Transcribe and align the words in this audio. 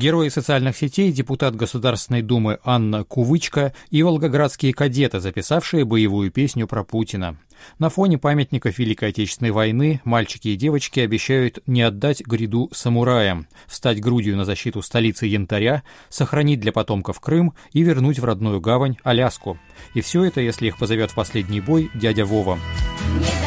Герои 0.00 0.30
социальных 0.30 0.78
сетей, 0.78 1.12
депутат 1.12 1.54
Государственной 1.54 2.22
Думы 2.22 2.58
Анна 2.64 3.04
Кувычка 3.04 3.74
и 3.90 4.02
волгоградские 4.02 4.72
кадеты, 4.72 5.20
записавшие 5.20 5.84
боевую 5.84 6.30
песню 6.30 6.66
про 6.66 6.84
Путина. 6.84 7.36
На 7.78 7.90
фоне 7.90 8.16
памятников 8.16 8.78
Великой 8.78 9.10
Отечественной 9.10 9.50
войны 9.50 10.00
мальчики 10.04 10.48
и 10.48 10.56
девочки 10.56 11.00
обещают 11.00 11.58
не 11.66 11.82
отдать 11.82 12.22
гряду 12.22 12.70
самураям, 12.72 13.46
встать 13.66 14.00
грудью 14.00 14.38
на 14.38 14.46
защиту 14.46 14.80
столицы 14.80 15.26
Янтаря, 15.26 15.82
сохранить 16.08 16.60
для 16.60 16.72
потомков 16.72 17.20
Крым 17.20 17.52
и 17.74 17.82
вернуть 17.82 18.20
в 18.20 18.24
родную 18.24 18.58
гавань 18.58 18.96
Аляску. 19.04 19.58
И 19.92 20.00
все 20.00 20.24
это, 20.24 20.40
если 20.40 20.68
их 20.68 20.78
позовет 20.78 21.10
в 21.10 21.14
последний 21.14 21.60
бой 21.60 21.90
дядя 21.92 22.24
Вова. 22.24 22.58
Не 23.18 23.39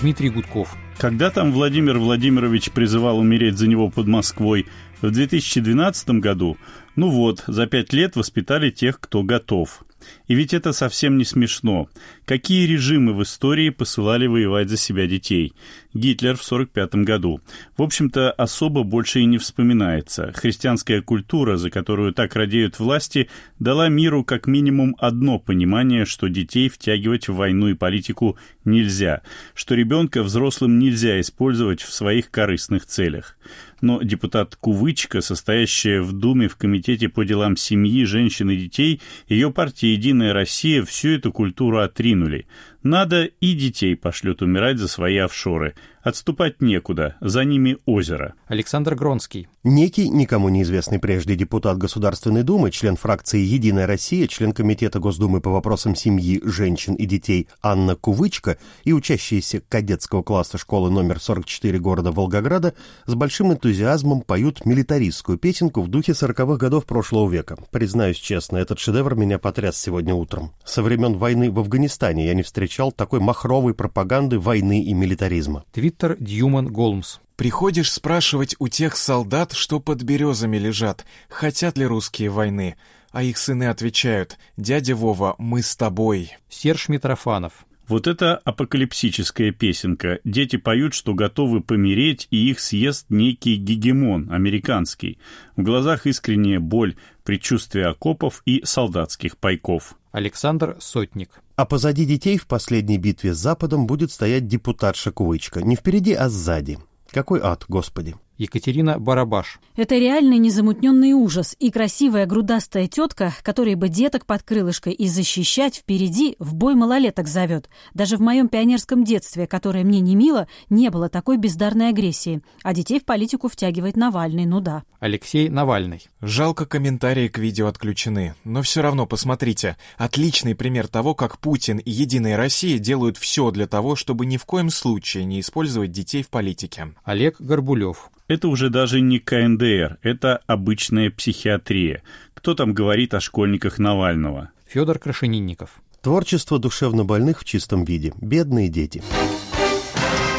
Дмитрий 0.00 0.30
Гудков. 0.30 0.76
Когда 0.96 1.30
там 1.30 1.52
Владимир 1.52 1.98
Владимирович 1.98 2.70
призывал 2.70 3.18
умереть 3.18 3.58
за 3.58 3.68
него 3.68 3.90
под 3.90 4.06
Москвой 4.06 4.66
в 5.02 5.10
2012 5.10 6.10
году, 6.20 6.56
ну 6.96 7.10
вот, 7.10 7.44
за 7.46 7.66
пять 7.66 7.92
лет 7.92 8.16
воспитали 8.16 8.70
тех, 8.70 8.98
кто 8.98 9.22
готов. 9.22 9.82
И 10.26 10.34
ведь 10.34 10.54
это 10.54 10.72
совсем 10.72 11.18
не 11.18 11.24
смешно. 11.24 11.88
Какие 12.24 12.66
режимы 12.66 13.14
в 13.14 13.22
истории 13.22 13.70
посылали 13.70 14.26
воевать 14.26 14.68
за 14.68 14.76
себя 14.76 15.06
детей? 15.06 15.52
Гитлер 15.92 16.36
в 16.36 16.46
1945 16.46 17.04
году. 17.04 17.40
В 17.76 17.82
общем-то, 17.82 18.30
особо 18.30 18.84
больше 18.84 19.20
и 19.20 19.24
не 19.24 19.38
вспоминается. 19.38 20.32
Христианская 20.34 21.02
культура, 21.02 21.56
за 21.56 21.70
которую 21.70 22.12
так 22.12 22.36
радеют 22.36 22.78
власти, 22.78 23.28
дала 23.58 23.88
миру 23.88 24.22
как 24.22 24.46
минимум 24.46 24.94
одно 24.98 25.38
понимание, 25.38 26.04
что 26.04 26.28
детей 26.28 26.68
втягивать 26.68 27.28
в 27.28 27.34
войну 27.34 27.68
и 27.68 27.74
политику 27.74 28.38
нельзя, 28.64 29.22
что 29.54 29.74
ребенка 29.74 30.22
взрослым 30.22 30.78
нельзя 30.78 31.20
использовать 31.20 31.82
в 31.82 31.92
своих 31.92 32.30
корыстных 32.30 32.86
целях 32.86 33.36
но 33.80 34.02
депутат 34.02 34.56
Кувычка, 34.56 35.20
состоящая 35.20 36.00
в 36.00 36.12
Думе 36.12 36.48
в 36.48 36.56
Комитете 36.56 37.08
по 37.08 37.24
делам 37.24 37.56
семьи, 37.56 38.04
женщин 38.04 38.50
и 38.50 38.56
детей, 38.56 39.00
ее 39.28 39.50
партия 39.50 39.92
«Единая 39.92 40.32
Россия» 40.32 40.82
всю 40.84 41.10
эту 41.10 41.32
культуру 41.32 41.78
отринули. 41.78 42.46
Надо 42.82 43.24
и 43.24 43.52
детей 43.52 43.94
пошлют 43.94 44.40
умирать 44.40 44.78
за 44.78 44.88
свои 44.88 45.18
офшоры. 45.18 45.74
Отступать 46.02 46.62
некуда, 46.62 47.16
за 47.20 47.44
ними 47.44 47.76
озеро. 47.84 48.32
Александр 48.46 48.94
Гронский. 48.94 49.48
Некий, 49.62 50.08
никому 50.08 50.48
неизвестный 50.48 50.98
прежде 50.98 51.36
депутат 51.36 51.76
Государственной 51.76 52.42
Думы, 52.42 52.70
член 52.70 52.96
фракции 52.96 53.38
«Единая 53.38 53.86
Россия», 53.86 54.26
член 54.26 54.52
Комитета 54.52 54.98
Госдумы 54.98 55.42
по 55.42 55.50
вопросам 55.50 55.94
семьи, 55.94 56.40
женщин 56.42 56.94
и 56.94 57.04
детей 57.04 57.48
Анна 57.60 57.96
Кувычка 57.96 58.56
и 58.84 58.94
учащиеся 58.94 59.60
кадетского 59.60 60.22
класса 60.22 60.56
школы 60.56 60.90
номер 60.90 61.20
44 61.20 61.78
города 61.78 62.12
Волгограда 62.12 62.72
с 63.04 63.14
большим 63.14 63.52
энтузиазмом 63.52 64.22
поют 64.22 64.64
милитаристскую 64.64 65.36
песенку 65.36 65.82
в 65.82 65.88
духе 65.88 66.12
40-х 66.12 66.56
годов 66.56 66.86
прошлого 66.86 67.28
века. 67.28 67.58
Признаюсь 67.70 68.16
честно, 68.16 68.56
этот 68.56 68.78
шедевр 68.78 69.16
меня 69.16 69.38
потряс 69.38 69.76
сегодня 69.76 70.14
утром. 70.14 70.52
Со 70.64 70.82
времен 70.82 71.18
войны 71.18 71.50
в 71.50 71.58
Афганистане 71.58 72.24
я 72.24 72.32
не 72.32 72.42
встречал 72.42 72.69
такой 72.92 73.20
махровой 73.20 73.74
пропаганды 73.74 74.38
войны 74.38 74.82
и 74.82 74.94
милитаризма. 74.94 75.64
Твиттер 75.72 76.16
Дьюман 76.18 76.68
Голмс. 76.68 77.18
Приходишь 77.36 77.92
спрашивать 77.92 78.54
у 78.58 78.68
тех 78.68 78.96
солдат, 78.96 79.52
что 79.52 79.80
под 79.80 80.02
березами 80.02 80.58
лежат, 80.58 81.06
хотят 81.28 81.78
ли 81.78 81.86
русские 81.86 82.30
войны, 82.30 82.76
а 83.12 83.22
их 83.22 83.38
сыны 83.38 83.64
отвечают 83.64 84.38
«Дядя 84.56 84.94
Вова, 84.94 85.34
мы 85.38 85.62
с 85.62 85.74
тобой». 85.74 86.36
Серж 86.48 86.88
Митрофанов. 86.88 87.66
Вот 87.90 88.06
это 88.06 88.36
апокалипсическая 88.36 89.50
песенка. 89.50 90.20
Дети 90.22 90.54
поют, 90.54 90.94
что 90.94 91.12
готовы 91.14 91.60
помереть, 91.60 92.28
и 92.30 92.48
их 92.48 92.60
съест 92.60 93.06
некий 93.08 93.56
гегемон, 93.56 94.30
американский. 94.30 95.18
В 95.56 95.62
глазах 95.62 96.06
искренняя 96.06 96.60
боль, 96.60 96.94
предчувствие 97.24 97.86
окопов 97.86 98.42
и 98.46 98.62
солдатских 98.64 99.36
пайков. 99.38 99.96
Александр 100.12 100.76
Сотник. 100.80 101.40
А 101.56 101.66
позади 101.66 102.04
детей 102.04 102.36
в 102.36 102.46
последней 102.46 102.98
битве 102.98 103.34
с 103.34 103.38
Западом 103.38 103.86
будет 103.86 104.10
стоять 104.10 104.46
депутат 104.46 104.96
Шакувычка. 104.96 105.62
Не 105.62 105.76
впереди, 105.76 106.12
а 106.12 106.28
сзади. 106.28 106.78
Какой 107.10 107.40
ад, 107.40 107.64
господи. 107.68 108.16
Екатерина 108.40 108.98
Барабаш. 108.98 109.60
Это 109.76 109.98
реальный 109.98 110.38
незамутненный 110.38 111.12
ужас 111.12 111.54
и 111.58 111.70
красивая 111.70 112.24
грудастая 112.24 112.88
тетка, 112.88 113.34
которая 113.42 113.76
бы 113.76 113.90
деток 113.90 114.24
под 114.24 114.42
крылышкой 114.42 114.94
и 114.94 115.08
защищать 115.08 115.76
впереди 115.76 116.36
в 116.38 116.54
бой 116.54 116.74
малолеток 116.74 117.28
зовет. 117.28 117.68
Даже 117.92 118.16
в 118.16 118.20
моем 118.20 118.48
пионерском 118.48 119.04
детстве, 119.04 119.46
которое 119.46 119.84
мне 119.84 120.00
не 120.00 120.16
мило, 120.16 120.48
не 120.70 120.88
было 120.88 121.10
такой 121.10 121.36
бездарной 121.36 121.90
агрессии. 121.90 122.40
А 122.62 122.72
детей 122.72 122.98
в 122.98 123.04
политику 123.04 123.48
втягивает 123.48 123.96
Навальный, 123.96 124.46
ну 124.46 124.60
да. 124.60 124.84
Алексей 125.00 125.50
Навальный. 125.50 126.08
Жалко, 126.22 126.64
комментарии 126.64 127.28
к 127.28 127.36
видео 127.38 127.66
отключены. 127.66 128.34
Но 128.44 128.62
все 128.62 128.80
равно 128.80 129.06
посмотрите. 129.06 129.76
Отличный 129.98 130.54
пример 130.54 130.88
того, 130.88 131.14
как 131.14 131.38
Путин 131.38 131.76
и 131.76 131.90
Единая 131.90 132.38
Россия 132.38 132.78
делают 132.78 133.18
все 133.18 133.50
для 133.50 133.66
того, 133.66 133.96
чтобы 133.96 134.24
ни 134.24 134.38
в 134.38 134.46
коем 134.46 134.70
случае 134.70 135.24
не 135.24 135.40
использовать 135.40 135.92
детей 135.92 136.22
в 136.22 136.30
политике. 136.30 136.94
Олег 137.04 137.38
Горбулев. 137.38 138.10
Это 138.30 138.46
уже 138.46 138.70
даже 138.70 139.00
не 139.00 139.18
КНДР, 139.18 139.98
это 140.02 140.40
обычная 140.46 141.10
психиатрия. 141.10 142.04
Кто 142.32 142.54
там 142.54 142.74
говорит 142.74 143.12
о 143.12 143.18
школьниках 143.18 143.80
Навального? 143.80 144.50
Федор 144.68 145.00
Крашенинников. 145.00 145.82
Творчество 146.00 146.60
душевнобольных 146.60 147.40
в 147.40 147.44
чистом 147.44 147.84
виде. 147.84 148.12
Бедные 148.20 148.68
дети. 148.68 149.02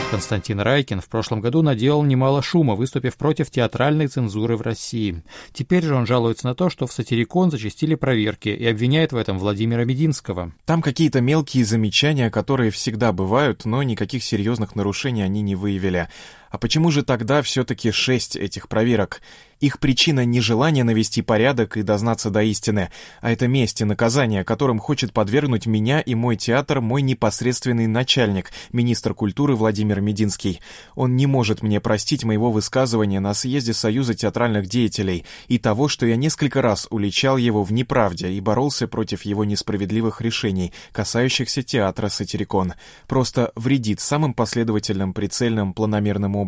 Константин 0.09 0.61
Райкин 0.61 1.01
в 1.01 1.09
прошлом 1.09 1.41
году 1.41 1.61
наделал 1.63 2.03
немало 2.03 2.41
шума, 2.41 2.75
выступив 2.75 3.17
против 3.17 3.49
театральной 3.49 4.07
цензуры 4.07 4.55
в 4.55 4.61
России. 4.61 5.23
Теперь 5.51 5.83
же 5.83 5.95
он 5.95 6.05
жалуется 6.05 6.47
на 6.47 6.55
то, 6.55 6.69
что 6.69 6.87
в 6.87 6.93
сатирикон 6.93 7.51
зачастили 7.51 7.95
проверки 7.95 8.49
и 8.49 8.65
обвиняет 8.67 9.11
в 9.11 9.17
этом 9.17 9.37
Владимира 9.37 9.83
Мединского. 9.83 10.53
Там 10.63 10.81
какие-то 10.81 11.19
мелкие 11.19 11.65
замечания, 11.65 12.29
которые 12.29 12.71
всегда 12.71 13.11
бывают, 13.11 13.65
но 13.65 13.83
никаких 13.83 14.23
серьезных 14.23 14.75
нарушений 14.75 15.23
они 15.23 15.41
не 15.41 15.55
выявили. 15.55 16.07
А 16.51 16.57
почему 16.57 16.91
же 16.91 17.01
тогда 17.01 17.41
все-таки 17.41 17.91
шесть 17.91 18.35
этих 18.35 18.67
проверок? 18.67 19.21
Их 19.61 19.77
причина 19.79 20.25
не 20.25 20.41
желание 20.41 20.83
навести 20.83 21.21
порядок 21.21 21.77
и 21.77 21.83
дознаться 21.83 22.31
до 22.31 22.41
истины, 22.41 22.89
а 23.21 23.31
это 23.31 23.47
месть 23.47 23.79
и 23.79 23.85
наказание, 23.85 24.43
которым 24.43 24.79
хочет 24.79 25.13
подвергнуть 25.13 25.67
меня 25.67 26.01
и 26.01 26.15
мой 26.15 26.35
театр 26.35 26.81
мой 26.81 27.03
непосредственный 27.03 27.85
начальник, 27.85 28.51
министр 28.71 29.13
культуры 29.13 29.55
Владимир 29.55 30.01
Мединский. 30.01 30.61
Он 30.95 31.15
не 31.15 31.27
может 31.27 31.61
мне 31.61 31.79
простить 31.79 32.23
моего 32.23 32.51
высказывания 32.51 33.19
на 33.19 33.35
съезде 33.35 33.73
Союза 33.73 34.15
театральных 34.15 34.65
деятелей 34.65 35.25
и 35.47 35.59
того, 35.59 35.87
что 35.87 36.07
я 36.07 36.15
несколько 36.15 36.63
раз 36.63 36.87
уличал 36.89 37.37
его 37.37 37.63
в 37.63 37.71
неправде 37.71 38.31
и 38.31 38.41
боролся 38.41 38.87
против 38.87 39.21
его 39.21 39.45
несправедливых 39.45 40.21
решений, 40.21 40.73
касающихся 40.91 41.61
театра 41.61 42.09
«Сатирикон». 42.09 42.73
Просто 43.07 43.51
вредит 43.55 43.99
самым 43.99 44.33
последовательным, 44.33 45.13
прицельным, 45.13 45.73
планомерным 45.75 46.35
образом. 46.35 46.40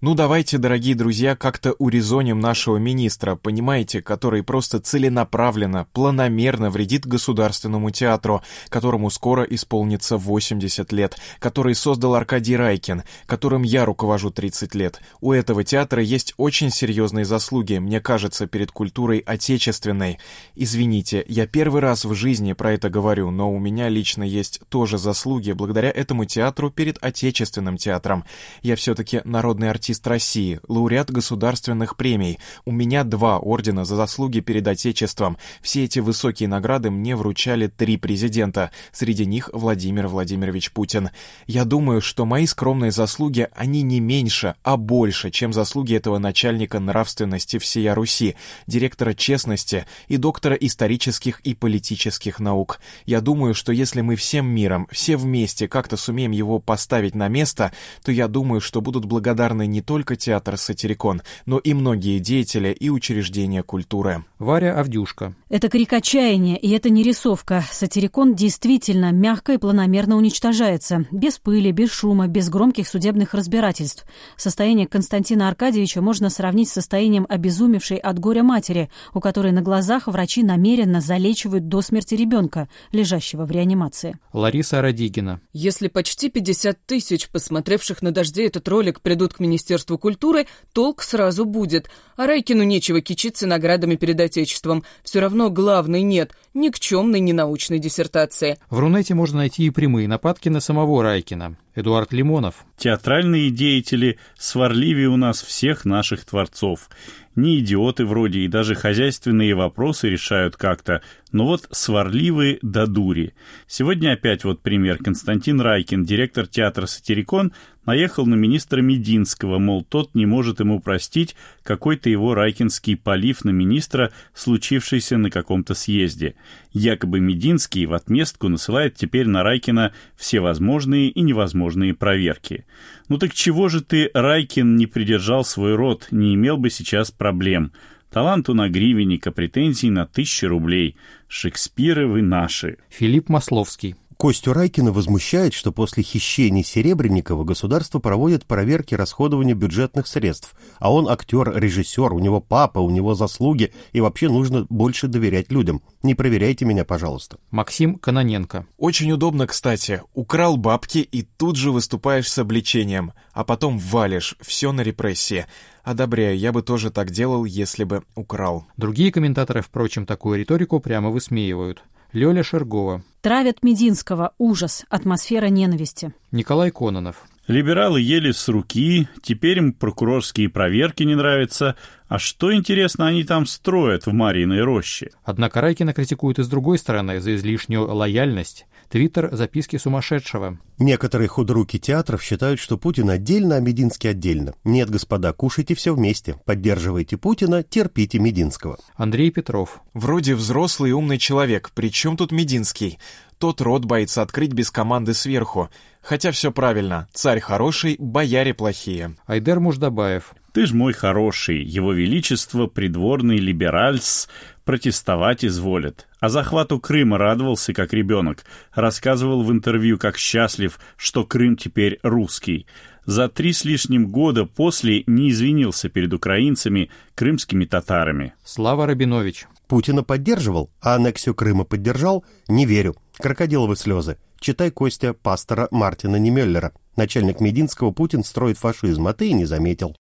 Ну 0.00 0.14
давайте, 0.14 0.58
дорогие 0.58 0.94
друзья, 0.94 1.36
как-то 1.36 1.72
урезоним 1.72 2.40
нашего 2.40 2.76
министра, 2.76 3.36
понимаете, 3.36 4.02
который 4.02 4.42
просто 4.42 4.80
целенаправленно, 4.80 5.86
планомерно 5.92 6.70
вредит 6.70 7.06
государственному 7.06 7.90
театру, 7.90 8.42
которому 8.68 9.10
скоро 9.10 9.42
исполнится 9.44 10.16
80 10.16 10.92
лет, 10.92 11.16
который 11.38 11.74
создал 11.74 12.14
Аркадий 12.14 12.56
Райкин, 12.56 13.02
которым 13.26 13.62
я 13.62 13.84
руковожу 13.84 14.30
30 14.30 14.74
лет. 14.74 15.00
У 15.20 15.32
этого 15.32 15.64
театра 15.64 16.02
есть 16.02 16.34
очень 16.36 16.70
серьезные 16.70 17.24
заслуги, 17.24 17.78
мне 17.78 18.00
кажется, 18.00 18.46
перед 18.46 18.70
культурой 18.72 19.18
отечественной. 19.18 20.18
Извините, 20.54 21.24
я 21.28 21.46
первый 21.46 21.80
раз 21.80 22.04
в 22.04 22.14
жизни 22.14 22.52
про 22.52 22.72
это 22.72 22.88
говорю, 22.88 23.30
но 23.30 23.52
у 23.52 23.58
меня 23.58 23.88
лично 23.88 24.22
есть 24.22 24.60
тоже 24.68 24.98
заслуги 24.98 25.52
благодаря 25.52 25.90
этому 25.90 26.24
театру 26.24 26.70
перед 26.70 26.98
отечественным 27.02 27.76
театром. 27.76 28.24
Я 28.62 28.76
все-таки 28.76 29.20
народный 29.28 29.70
артист 29.70 30.06
России, 30.06 30.60
лауреат 30.66 31.10
государственных 31.10 31.96
премий. 31.96 32.38
У 32.64 32.72
меня 32.72 33.04
два 33.04 33.38
ордена 33.38 33.84
за 33.84 33.94
заслуги 33.96 34.40
перед 34.40 34.66
отечеством. 34.66 35.36
Все 35.62 35.84
эти 35.84 35.98
высокие 36.00 36.48
награды 36.48 36.90
мне 36.90 37.14
вручали 37.14 37.66
три 37.68 37.96
президента, 37.96 38.70
среди 38.90 39.26
них 39.26 39.50
Владимир 39.52 40.08
Владимирович 40.08 40.72
Путин. 40.72 41.10
Я 41.46 41.64
думаю, 41.64 42.00
что 42.00 42.24
мои 42.24 42.46
скромные 42.46 42.90
заслуги, 42.90 43.48
они 43.54 43.82
не 43.82 44.00
меньше, 44.00 44.56
а 44.62 44.76
больше, 44.76 45.30
чем 45.30 45.52
заслуги 45.52 45.94
этого 45.94 46.18
начальника 46.18 46.80
нравственности 46.80 47.58
всея 47.58 47.94
Руси, 47.94 48.34
директора 48.66 49.14
честности 49.14 49.86
и 50.08 50.16
доктора 50.16 50.56
исторических 50.56 51.40
и 51.40 51.54
политических 51.54 52.40
наук. 52.40 52.80
Я 53.06 53.20
думаю, 53.20 53.54
что 53.54 53.72
если 53.72 54.00
мы 54.00 54.16
всем 54.16 54.46
миром, 54.46 54.88
все 54.90 55.16
вместе 55.16 55.68
как-то 55.68 55.96
сумеем 55.96 56.32
его 56.32 56.58
поставить 56.58 57.14
на 57.14 57.28
место, 57.28 57.72
то 58.02 58.10
я 58.10 58.26
думаю, 58.26 58.60
что 58.60 58.80
будут 58.80 59.04
благодарны 59.04 59.17
не 59.20 59.82
только 59.82 60.16
театр 60.16 60.56
«Сатирикон», 60.56 61.22
но 61.46 61.58
и 61.58 61.74
многие 61.74 62.18
деятели 62.18 62.68
и 62.68 62.90
учреждения 62.90 63.62
культуры. 63.62 64.24
Варя 64.38 64.78
Авдюшка. 64.78 65.34
Это 65.48 65.68
крик 65.68 65.92
отчаяния, 65.92 66.56
и 66.56 66.70
это 66.70 66.90
не 66.90 67.02
рисовка. 67.02 67.64
Сатирикон 67.70 68.34
действительно 68.34 69.12
мягко 69.12 69.54
и 69.54 69.58
планомерно 69.58 70.16
уничтожается. 70.16 71.06
Без 71.10 71.38
пыли, 71.38 71.72
без 71.72 71.90
шума, 71.90 72.28
без 72.28 72.48
громких 72.48 72.86
судебных 72.86 73.34
разбирательств. 73.34 74.04
Состояние 74.36 74.86
Константина 74.86 75.48
Аркадьевича 75.48 76.00
можно 76.00 76.30
сравнить 76.30 76.68
с 76.68 76.72
состоянием 76.72 77.26
обезумевшей 77.28 77.96
от 77.96 78.18
горя 78.18 78.42
матери, 78.42 78.90
у 79.14 79.20
которой 79.20 79.52
на 79.52 79.62
глазах 79.62 80.06
врачи 80.06 80.42
намеренно 80.42 81.00
залечивают 81.00 81.68
до 81.68 81.82
смерти 81.82 82.14
ребенка, 82.14 82.68
лежащего 82.92 83.44
в 83.44 83.50
реанимации. 83.50 84.18
Лариса 84.32 84.80
Радигина. 84.82 85.40
Если 85.52 85.88
почти 85.88 86.28
50 86.28 86.86
тысяч 86.86 87.28
посмотревших 87.28 88.02
на 88.02 88.12
дожде 88.12 88.46
этот 88.46 88.68
ролик 88.68 89.00
придут 89.08 89.32
к 89.32 89.40
Министерству 89.40 89.96
культуры, 89.96 90.46
толк 90.74 91.00
сразу 91.00 91.46
будет. 91.46 91.88
А 92.16 92.26
Райкину 92.26 92.62
нечего 92.62 93.00
кичиться 93.00 93.46
наградами 93.46 93.96
перед 93.96 94.20
Отечеством. 94.20 94.84
Все 95.02 95.20
равно 95.20 95.48
главной 95.48 96.02
нет, 96.02 96.34
никчемной 96.52 97.20
ненаучной 97.20 97.78
диссертации. 97.78 98.58
В 98.68 98.78
Рунете 98.78 99.14
можно 99.14 99.38
найти 99.38 99.64
и 99.64 99.70
прямые 99.70 100.08
нападки 100.08 100.50
на 100.50 100.60
самого 100.60 101.02
Райкина. 101.02 101.56
Эдуард 101.74 102.12
Лимонов. 102.12 102.66
Театральные 102.76 103.50
деятели 103.50 104.18
сварливее 104.36 105.08
у 105.08 105.16
нас 105.16 105.40
всех 105.40 105.84
наших 105.84 106.24
творцов. 106.24 106.90
Не 107.36 107.60
идиоты 107.60 108.04
вроде 108.04 108.40
и 108.40 108.48
даже 108.48 108.74
хозяйственные 108.74 109.54
вопросы 109.54 110.10
решают 110.10 110.56
как-то, 110.56 111.02
но 111.30 111.46
вот 111.46 111.68
сварливые 111.70 112.58
до 112.62 112.88
дури. 112.88 113.32
Сегодня 113.68 114.14
опять 114.14 114.42
вот 114.42 114.60
пример. 114.60 114.98
Константин 114.98 115.60
Райкин, 115.60 116.02
директор 116.02 116.48
театра 116.48 116.86
«Сатирикон», 116.86 117.52
наехал 117.88 118.26
на 118.26 118.34
министра 118.34 118.82
Мединского, 118.82 119.58
мол, 119.58 119.82
тот 119.82 120.14
не 120.14 120.26
может 120.26 120.60
ему 120.60 120.78
простить 120.78 121.34
какой-то 121.62 122.10
его 122.10 122.34
райкинский 122.34 122.98
полив 122.98 123.46
на 123.46 123.50
министра, 123.50 124.12
случившийся 124.34 125.16
на 125.16 125.30
каком-то 125.30 125.72
съезде. 125.72 126.34
Якобы 126.74 127.18
Мединский 127.18 127.86
в 127.86 127.94
отместку 127.94 128.48
насылает 128.48 128.94
теперь 128.94 129.26
на 129.26 129.42
Райкина 129.42 129.94
все 130.16 130.40
возможные 130.40 131.08
и 131.08 131.22
невозможные 131.22 131.94
проверки. 131.94 132.66
Ну 133.08 133.16
так 133.16 133.32
чего 133.32 133.70
же 133.70 133.82
ты, 133.82 134.10
Райкин, 134.12 134.76
не 134.76 134.86
придержал 134.86 135.42
свой 135.42 135.74
род, 135.74 136.08
не 136.10 136.34
имел 136.34 136.58
бы 136.58 136.68
сейчас 136.68 137.10
проблем? 137.10 137.72
Таланту 138.10 138.52
на 138.52 138.68
гривенника, 138.68 139.32
претензий 139.32 139.88
на 139.88 140.04
тысячи 140.04 140.44
рублей. 140.44 140.96
Шекспиры 141.26 142.06
вы 142.06 142.20
наши. 142.20 142.76
Филипп 142.90 143.30
Масловский. 143.30 143.96
Костю 144.18 144.52
Райкина 144.52 144.90
возмущает, 144.90 145.54
что 145.54 145.70
после 145.70 146.02
хищений 146.02 146.64
Серебренникова 146.64 147.44
государство 147.44 148.00
проводит 148.00 148.46
проверки 148.46 148.96
расходования 148.96 149.54
бюджетных 149.54 150.08
средств, 150.08 150.56
а 150.80 150.92
он 150.92 151.08
актер, 151.08 151.56
режиссер, 151.56 152.12
у 152.12 152.18
него 152.18 152.40
папа, 152.40 152.80
у 152.80 152.90
него 152.90 153.14
заслуги, 153.14 153.72
и 153.92 154.00
вообще 154.00 154.28
нужно 154.28 154.66
больше 154.70 155.06
доверять 155.06 155.52
людям. 155.52 155.82
Не 156.02 156.16
проверяйте 156.16 156.64
меня, 156.64 156.84
пожалуйста. 156.84 157.38
Максим 157.52 157.94
Каноненко. 157.94 158.66
Очень 158.76 159.12
удобно, 159.12 159.46
кстати. 159.46 160.02
Украл 160.14 160.56
бабки 160.56 160.98
и 160.98 161.22
тут 161.22 161.54
же 161.54 161.70
выступаешь 161.70 162.28
с 162.28 162.38
обличением, 162.38 163.12
а 163.32 163.44
потом 163.44 163.78
валишь, 163.78 164.34
все 164.40 164.72
на 164.72 164.80
репрессии. 164.80 165.46
Одобряю, 165.84 166.36
я 166.36 166.50
бы 166.50 166.62
тоже 166.62 166.90
так 166.90 167.12
делал, 167.12 167.44
если 167.44 167.84
бы 167.84 168.02
украл. 168.16 168.66
Другие 168.76 169.12
комментаторы, 169.12 169.62
впрочем, 169.62 170.06
такую 170.06 170.40
риторику 170.40 170.80
прямо 170.80 171.10
высмеивают. 171.10 171.84
Лёля 172.12 172.42
Шергова. 172.42 173.02
Травят 173.20 173.62
Мединского. 173.62 174.32
Ужас. 174.38 174.84
Атмосфера 174.88 175.46
ненависти. 175.46 176.14
Николай 176.32 176.70
Кононов. 176.70 177.24
Либералы 177.48 178.02
ели 178.02 178.30
с 178.30 178.46
руки, 178.48 179.08
теперь 179.22 179.56
им 179.56 179.72
прокурорские 179.72 180.50
проверки 180.50 181.02
не 181.02 181.14
нравятся. 181.14 181.76
А 182.06 182.18
что, 182.18 182.54
интересно, 182.54 183.06
они 183.06 183.24
там 183.24 183.46
строят 183.46 184.04
в 184.04 184.12
Марьиной 184.12 184.60
роще? 184.60 185.12
Однако 185.24 185.62
Райкина 185.62 185.94
критикуют 185.94 186.38
и 186.38 186.42
с 186.42 186.48
другой 186.48 186.76
стороны 186.76 187.20
за 187.20 187.34
излишнюю 187.36 187.86
лояльность. 187.86 188.66
Твиттер 188.90 189.30
«Записки 189.32 189.76
сумасшедшего». 189.76 190.58
Некоторые 190.78 191.28
худруки 191.28 191.78
театров 191.78 192.22
считают, 192.22 192.60
что 192.60 192.78
Путин 192.78 193.10
отдельно, 193.10 193.56
а 193.56 193.60
Мединский 193.60 194.10
отдельно. 194.10 194.54
Нет, 194.64 194.88
господа, 194.88 195.32
кушайте 195.32 195.74
все 195.74 195.94
вместе. 195.94 196.36
Поддерживайте 196.44 197.16
Путина, 197.16 197.62
терпите 197.62 198.18
Мединского. 198.18 198.78
Андрей 198.94 199.30
Петров. 199.30 199.80
Вроде 199.92 200.34
взрослый 200.34 200.90
и 200.90 200.94
умный 200.94 201.18
человек, 201.18 201.70
при 201.74 201.90
чем 201.90 202.16
тут 202.16 202.32
Мединский? 202.32 202.98
Тот 203.38 203.60
рот 203.60 203.84
боится 203.84 204.22
открыть 204.22 204.52
без 204.52 204.70
команды 204.70 205.14
сверху. 205.14 205.70
Хотя 206.02 206.32
все 206.32 206.50
правильно, 206.50 207.06
царь 207.12 207.40
хороший, 207.40 207.96
бояре 207.98 208.52
плохие. 208.52 209.14
Айдер 209.26 209.60
Муждабаев. 209.60 210.34
Ты 210.52 210.66
ж 210.66 210.72
мой 210.72 210.92
хороший, 210.92 211.62
его 211.62 211.92
величество, 211.92 212.66
придворный 212.66 213.36
либеральс, 213.36 214.28
протестовать 214.64 215.44
изволит. 215.44 216.08
А 216.18 216.30
захвату 216.30 216.80
Крыма 216.80 217.16
радовался, 217.16 217.72
как 217.72 217.92
ребенок. 217.92 218.44
Рассказывал 218.72 219.44
в 219.44 219.52
интервью, 219.52 219.98
как 219.98 220.18
счастлив, 220.18 220.80
что 220.96 221.24
Крым 221.24 221.56
теперь 221.56 222.00
русский. 222.02 222.66
За 223.04 223.28
три 223.28 223.52
с 223.52 223.64
лишним 223.64 224.08
года 224.08 224.46
после 224.46 225.04
не 225.06 225.30
извинился 225.30 225.88
перед 225.88 226.12
украинцами, 226.12 226.90
крымскими 227.14 227.64
татарами. 227.66 228.34
Слава 228.44 228.86
Рабинович. 228.86 229.46
Путина 229.68 230.02
поддерживал, 230.02 230.70
а 230.80 230.94
аннексию 230.94 231.34
Крыма 231.34 231.64
поддержал? 231.64 232.24
Не 232.48 232.66
верю. 232.66 232.96
Крокодиловы 233.18 233.74
слезы. 233.74 234.16
Читай 234.38 234.70
Костя 234.70 235.12
пастора 235.12 235.66
Мартина 235.72 236.16
Немеллера. 236.16 236.72
Начальник 236.96 237.40
Мединского 237.40 237.90
Путин 237.90 238.22
строит 238.22 238.58
фашизм, 238.58 239.08
а 239.08 239.12
ты 239.12 239.30
и 239.30 239.32
не 239.32 239.44
заметил. 239.44 239.96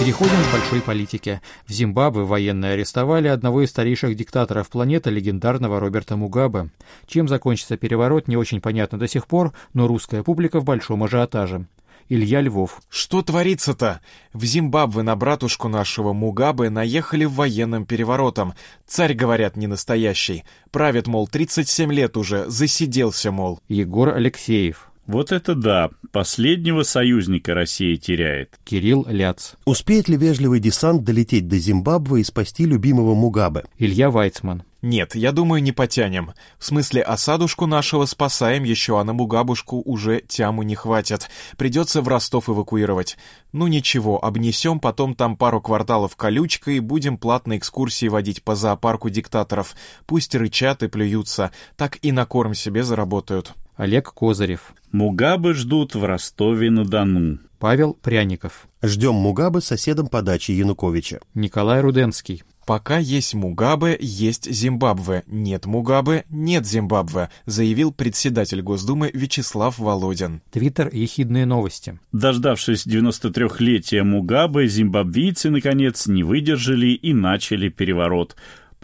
Переходим 0.00 0.34
к 0.34 0.52
большой 0.52 0.80
политике. 0.80 1.40
В 1.64 1.72
Зимбабве 1.72 2.24
военные 2.24 2.72
арестовали 2.72 3.28
одного 3.28 3.62
из 3.62 3.70
старейших 3.70 4.16
диктаторов 4.16 4.68
планеты, 4.68 5.10
легендарного 5.10 5.78
Роберта 5.78 6.16
Мугабе. 6.16 6.70
Чем 7.06 7.28
закончится 7.28 7.76
переворот, 7.76 8.26
не 8.26 8.36
очень 8.36 8.60
понятно 8.60 8.98
до 8.98 9.06
сих 9.06 9.28
пор, 9.28 9.52
но 9.72 9.86
русская 9.86 10.24
публика 10.24 10.58
в 10.58 10.64
большом 10.64 11.04
ажиотаже. 11.04 11.66
Илья 12.08 12.40
Львов. 12.40 12.80
Что 12.88 13.22
творится-то? 13.22 14.00
В 14.32 14.44
Зимбабве 14.44 15.02
на 15.02 15.16
братушку 15.16 15.68
нашего 15.68 16.12
Мугабе 16.12 16.70
наехали 16.70 17.24
военным 17.24 17.84
переворотом. 17.84 18.54
Царь, 18.86 19.14
говорят, 19.14 19.56
не 19.56 19.66
настоящий. 19.66 20.44
Правит, 20.70 21.06
мол, 21.06 21.26
37 21.26 21.92
лет 21.92 22.16
уже, 22.16 22.48
засиделся, 22.48 23.32
мол. 23.32 23.60
Егор 23.68 24.10
Алексеев. 24.10 24.90
Вот 25.06 25.30
это 25.30 25.54
да, 25.54 25.90
последнего 26.10 26.82
союзника 26.82 27.54
Россия 27.54 27.96
теряет. 27.96 28.58
Кирилл 28.64 29.06
Ляц. 29.08 29.54
Успеет 29.64 30.08
ли 30.08 30.16
вежливый 30.16 30.58
десант 30.58 31.04
долететь 31.04 31.46
до 31.46 31.58
Зимбабве 31.58 32.20
и 32.20 32.24
спасти 32.24 32.64
любимого 32.64 33.14
Мугабе? 33.14 33.64
Илья 33.78 34.10
Вайцман. 34.10 34.64
Нет, 34.82 35.14
я 35.14 35.32
думаю, 35.32 35.62
не 35.62 35.72
потянем. 35.72 36.32
В 36.58 36.64
смысле, 36.64 37.02
осадушку 37.02 37.66
нашего 37.66 38.04
спасаем 38.04 38.64
еще, 38.64 39.00
а 39.00 39.04
на 39.04 39.12
Мугабушку 39.12 39.82
уже 39.84 40.20
тяму 40.20 40.62
не 40.62 40.74
хватит. 40.74 41.28
Придется 41.56 42.02
в 42.02 42.08
Ростов 42.08 42.48
эвакуировать. 42.48 43.16
Ну 43.52 43.66
ничего, 43.68 44.24
обнесем 44.24 44.78
потом 44.78 45.14
там 45.14 45.36
пару 45.36 45.60
кварталов 45.60 46.14
колючкой 46.14 46.76
и 46.76 46.80
будем 46.80 47.16
платные 47.16 47.58
экскурсии 47.58 48.06
водить 48.06 48.42
по 48.42 48.54
зоопарку 48.54 49.08
диктаторов. 49.08 49.74
Пусть 50.06 50.34
рычат 50.34 50.82
и 50.82 50.88
плюются, 50.88 51.52
так 51.76 51.98
и 52.02 52.12
на 52.12 52.26
корм 52.26 52.54
себе 52.54 52.84
заработают. 52.84 53.54
Олег 53.76 54.12
Козырев, 54.12 54.74
Мугабы 54.90 55.54
ждут 55.54 55.94
в 55.94 56.04
Ростове-на-Дону. 56.04 57.38
Павел 57.58 57.94
Пряников, 57.94 58.68
Ждем 58.82 59.14
Мугабы 59.14 59.60
соседом 59.60 60.08
по 60.08 60.22
даче 60.22 60.54
Януковича. 60.54 61.20
Николай 61.34 61.80
Руденский, 61.80 62.42
«Пока 62.66 62.98
есть 62.98 63.32
Мугабе, 63.32 63.96
есть 64.00 64.50
Зимбабве. 64.50 65.22
Нет 65.28 65.66
Мугабе, 65.66 66.24
нет 66.28 66.66
Зимбабве», 66.66 67.30
заявил 67.46 67.92
председатель 67.92 68.60
Госдумы 68.60 69.08
Вячеслав 69.14 69.78
Володин. 69.78 70.42
Твиттер 70.50 70.90
«Ехидные 70.92 71.46
новости». 71.46 72.00
Дождавшись 72.10 72.84
93-летия 72.84 74.02
Мугабе, 74.02 74.66
зимбабвийцы, 74.66 75.50
наконец, 75.50 76.08
не 76.08 76.24
выдержали 76.24 76.88
и 76.88 77.14
начали 77.14 77.68
переворот. 77.68 78.34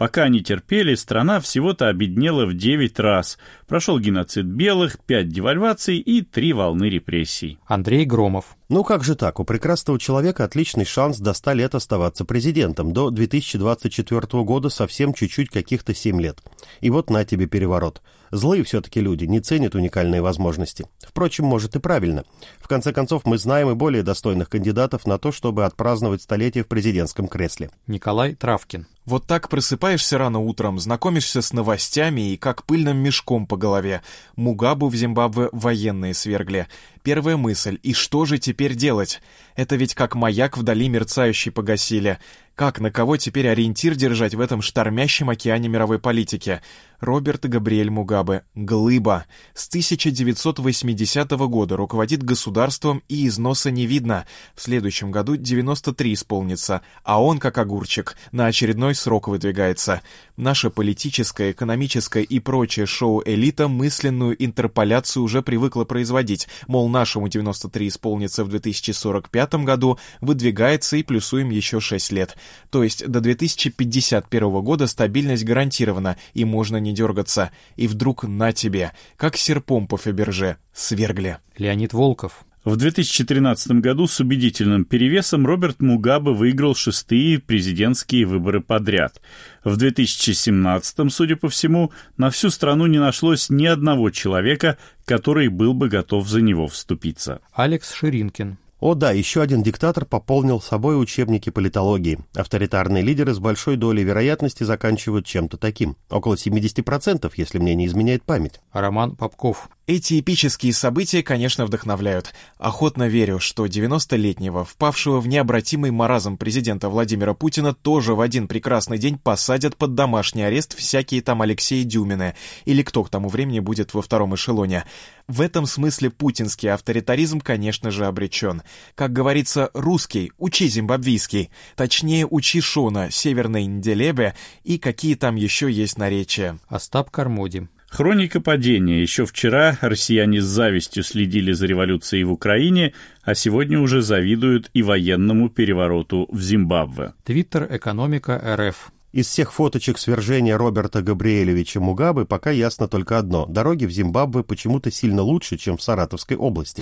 Пока 0.03 0.23
они 0.23 0.41
терпели, 0.41 0.95
страна 0.95 1.39
всего-то 1.39 1.87
обеднела 1.87 2.45
в 2.45 2.53
9 2.53 2.99
раз. 2.99 3.39
Прошел 3.69 3.99
геноцид 3.99 4.45
белых, 4.45 4.99
5 4.99 5.29
девальваций 5.29 5.95
и 5.95 6.21
3 6.21 6.51
волны 6.51 6.89
репрессий. 6.89 7.57
Андрей 7.67 8.03
Громов, 8.03 8.57
Ну 8.73 8.83
как 8.83 9.03
же 9.03 9.13
так? 9.13 9.39
У 9.39 9.43
прекрасного 9.43 9.99
человека 9.99 10.45
отличный 10.45 10.83
шанс 10.83 11.19
до 11.19 11.33
100 11.33 11.53
лет 11.53 11.75
оставаться 11.75 12.25
президентом. 12.25 12.91
До 12.91 13.11
2024 13.11 14.43
года 14.43 14.69
совсем 14.69 15.13
чуть-чуть 15.13 15.51
каких-то 15.51 15.93
7 15.93 16.19
лет. 16.19 16.41
И 16.81 16.89
вот 16.89 17.11
на 17.11 17.23
тебе 17.23 17.45
переворот. 17.45 18.01
Злые 18.31 18.63
все-таки 18.63 18.99
люди, 18.99 19.25
не 19.25 19.41
ценят 19.41 19.75
уникальные 19.75 20.23
возможности. 20.23 20.87
Впрочем, 21.07 21.45
может 21.45 21.75
и 21.75 21.79
правильно. 21.79 22.23
В 22.59 22.67
конце 22.67 22.91
концов, 22.91 23.25
мы 23.25 23.37
знаем 23.37 23.69
и 23.69 23.75
более 23.75 24.01
достойных 24.01 24.49
кандидатов 24.49 25.05
на 25.05 25.19
то, 25.19 25.31
чтобы 25.31 25.65
отпраздновать 25.65 26.23
столетие 26.23 26.63
в 26.63 26.67
президентском 26.67 27.27
кресле. 27.27 27.69
Николай 27.85 28.33
Травкин, 28.33 28.87
Вот 29.05 29.27
так 29.27 29.49
просыпаешься 29.49 30.17
рано 30.17 30.39
утром, 30.39 30.79
знакомишься 30.79 31.43
с 31.43 31.53
новостями 31.53 32.33
и 32.33 32.37
как 32.37 32.63
пыльным 32.63 32.97
мешком 32.97 33.45
по 33.45 33.55
голове. 33.55 34.01
Мугабу 34.35 34.87
в 34.87 34.95
Зимбабве 34.95 35.49
военные 35.51 36.15
свергли. 36.15 36.67
Первая 37.03 37.35
мысль– 37.35 37.79
и 37.83 37.93
что 37.93 38.23
же 38.23 38.39
теперь 38.39 38.75
делать? 38.75 39.21
Это 39.57 39.75
ведь 39.75 39.93
как 39.93 40.15
маяк 40.15 40.57
вдали 40.57 40.87
мерцающий 40.87 41.51
погасили. 41.51 42.17
Как, 42.55 42.79
на 42.79 42.91
кого 42.91 43.17
теперь 43.17 43.47
ориентир 43.47 43.95
держать 43.95 44.35
в 44.35 44.39
этом 44.39 44.61
штормящем 44.61 45.31
океане 45.31 45.69
мировой 45.69 45.97
политики? 45.97 46.61
Роберт 46.99 47.45
Габриэль 47.49 47.89
Мугабе. 47.89 48.43
Глыба. 48.55 49.25
С 49.53 49.67
1980 49.67 51.31
года 51.31 51.75
руководит 51.75 52.23
государством 52.23 53.03
и 53.09 53.27
износа 53.27 53.71
не 53.71 53.85
видно. 53.87 54.25
В 54.55 54.61
следующем 54.61 55.11
году 55.11 55.35
93 55.35 56.13
исполнится, 56.13 56.81
а 57.03 57.21
он, 57.21 57.39
как 57.39 57.57
огурчик, 57.57 58.15
на 58.31 58.45
очередной 58.45 58.95
срок 58.95 59.27
выдвигается. 59.27 60.01
Наша 60.37 60.69
политическая, 60.69 61.51
экономическая 61.51 62.23
и 62.23 62.39
прочее 62.39 62.85
шоу-элита 62.85 63.67
мысленную 63.67 64.41
интерполяцию 64.41 65.23
уже 65.23 65.41
привыкла 65.41 65.83
производить. 65.83 66.47
Мол, 66.67 66.87
нашему 66.87 67.27
93 67.27 67.89
исполнится 67.89 68.45
в 68.45 68.49
2045 68.49 69.55
году, 69.55 69.99
выдвигается 70.21 70.97
и 70.97 71.03
плюсуем 71.03 71.49
еще 71.49 71.81
6 71.81 72.11
лет. 72.13 72.37
То 72.69 72.83
есть 72.83 73.07
до 73.07 73.21
2051 73.21 74.61
года 74.61 74.87
стабильность 74.87 75.43
гарантирована, 75.45 76.17
и 76.33 76.45
можно 76.45 76.77
не 76.77 76.93
дергаться. 76.93 77.51
И 77.75 77.87
вдруг 77.87 78.23
на 78.23 78.51
тебе, 78.51 78.91
как 79.17 79.37
серпом 79.37 79.87
по 79.87 79.97
Фаберже, 79.97 80.57
свергли. 80.73 81.37
Леонид 81.57 81.93
Волков, 81.93 82.45
В 82.65 82.77
2013 82.77 83.81
году 83.81 84.07
с 84.07 84.19
убедительным 84.21 84.85
перевесом 84.85 85.45
Роберт 85.45 85.81
Мугабе 85.81 86.31
выиграл 86.31 86.75
шестые 86.75 87.39
президентские 87.39 88.25
выборы 88.25 88.61
подряд. 88.61 89.21
В 89.65 89.75
2017, 89.75 91.11
судя 91.11 91.35
по 91.35 91.49
всему, 91.49 91.91
на 92.15 92.29
всю 92.29 92.49
страну 92.49 92.85
не 92.87 92.99
нашлось 92.99 93.49
ни 93.49 93.65
одного 93.65 94.11
человека, 94.11 94.77
который 95.05 95.49
был 95.49 95.73
бы 95.73 95.89
готов 95.89 96.27
за 96.27 96.41
него 96.41 96.67
вступиться. 96.67 97.41
Алекс 97.51 97.93
Ширинкин, 97.93 98.57
О 98.83 98.95
да, 98.95 99.11
еще 99.11 99.41
один 99.41 99.63
диктатор 99.63 100.03
пополнил 100.03 100.59
собой 100.59 101.01
учебники 101.01 101.49
политологии. 101.49 102.19
Авторитарные 102.35 103.01
лидеры 103.01 103.33
с 103.33 103.39
большой 103.39 103.77
долей 103.77 104.03
вероятности 104.03 104.65
заканчивают 104.65 105.25
чем-то 105.25 105.55
таким. 105.55 105.95
Около 106.09 106.33
70%, 106.33 107.31
если 107.37 107.59
мне 107.59 107.75
не 107.75 107.85
изменяет 107.85 108.23
память. 108.23 108.59
Роман 108.73 109.15
Попков, 109.15 109.69
Эти 109.85 110.21
эпические 110.21 110.71
события, 110.71 111.21
конечно, 111.21 111.65
вдохновляют. 111.65 112.33
Охотно 112.57 113.09
верю, 113.09 113.39
что 113.39 113.65
90-летнего, 113.65 114.63
впавшего 114.63 115.19
в 115.19 115.27
необратимый 115.27 115.91
маразм 115.91 116.37
президента 116.37 116.87
Владимира 116.87 117.33
Путина 117.33 117.73
тоже 117.73 118.15
в 118.15 118.21
один 118.21 118.47
прекрасный 118.47 118.97
день 118.97 119.17
посадят 119.17 119.75
под 119.75 119.93
домашний 119.93 120.43
арест 120.43 120.73
всякие 120.77 121.21
там 121.21 121.41
Алексеи 121.41 121.83
Дюмины, 121.83 122.33
или 122.63 122.81
кто 122.81 123.03
к 123.03 123.09
тому 123.09 123.27
времени 123.27 123.59
будет 123.59 123.93
во 123.93 124.01
втором 124.01 124.35
эшелоне. 124.35 124.85
В 125.27 125.41
этом 125.41 125.65
смысле 125.65 126.09
путинский 126.11 126.71
авторитаризм, 126.71 127.41
конечно 127.41 127.91
же, 127.91 128.05
обречен. 128.05 128.61
Как 128.95 129.11
говорится, 129.11 129.69
русский, 129.73 130.31
учи 130.37 130.69
зимбабвийский. 130.69 131.49
Точнее, 131.75 132.25
учи 132.25 132.61
Шона, 132.61 133.11
Северной 133.11 133.65
Нделебе 133.65 134.33
и 134.63 134.77
какие 134.77 135.15
там 135.15 135.35
еще 135.35 135.69
есть 135.69 135.97
наречия. 135.97 136.57
Остап 136.69 137.11
Кармоди, 137.11 137.67
Хроника 137.93 138.41
падения. 138.41 139.03
Еще 139.03 139.23
вчера 139.23 139.77
россияне 139.81 140.41
с 140.41 140.45
завистью 140.45 141.03
следили 141.03 141.51
за 141.51 141.67
революцией 141.67 142.23
в 142.23 142.31
Украине, 142.31 142.93
а 143.21 143.35
сегодня 143.35 143.79
уже 143.79 144.01
завидуют 144.01 144.71
и 144.73 144.81
военному 144.81 145.47
перевороту 145.47 146.27
в 146.31 146.41
Зимбабве. 146.41 147.13
Твиттер 147.23 147.67
«Экономика 147.69 148.41
РФ», 148.57 148.91
Из 149.11 149.27
всех 149.27 149.53
фоточек 149.53 149.99
свержения 149.99 150.57
Роберта 150.57 151.03
Габриэлевича 151.03 151.79
Мугабы 151.81 152.25
пока 152.25 152.49
ясно 152.49 152.87
только 152.87 153.19
одно. 153.19 153.45
Дороги 153.45 153.85
в 153.85 153.91
Зимбабве 153.91 154.41
почему-то 154.41 154.89
сильно 154.89 155.21
лучше, 155.21 155.57
чем 155.57 155.77
в 155.77 155.83
Саратовской 155.83 156.35
области. 156.35 156.81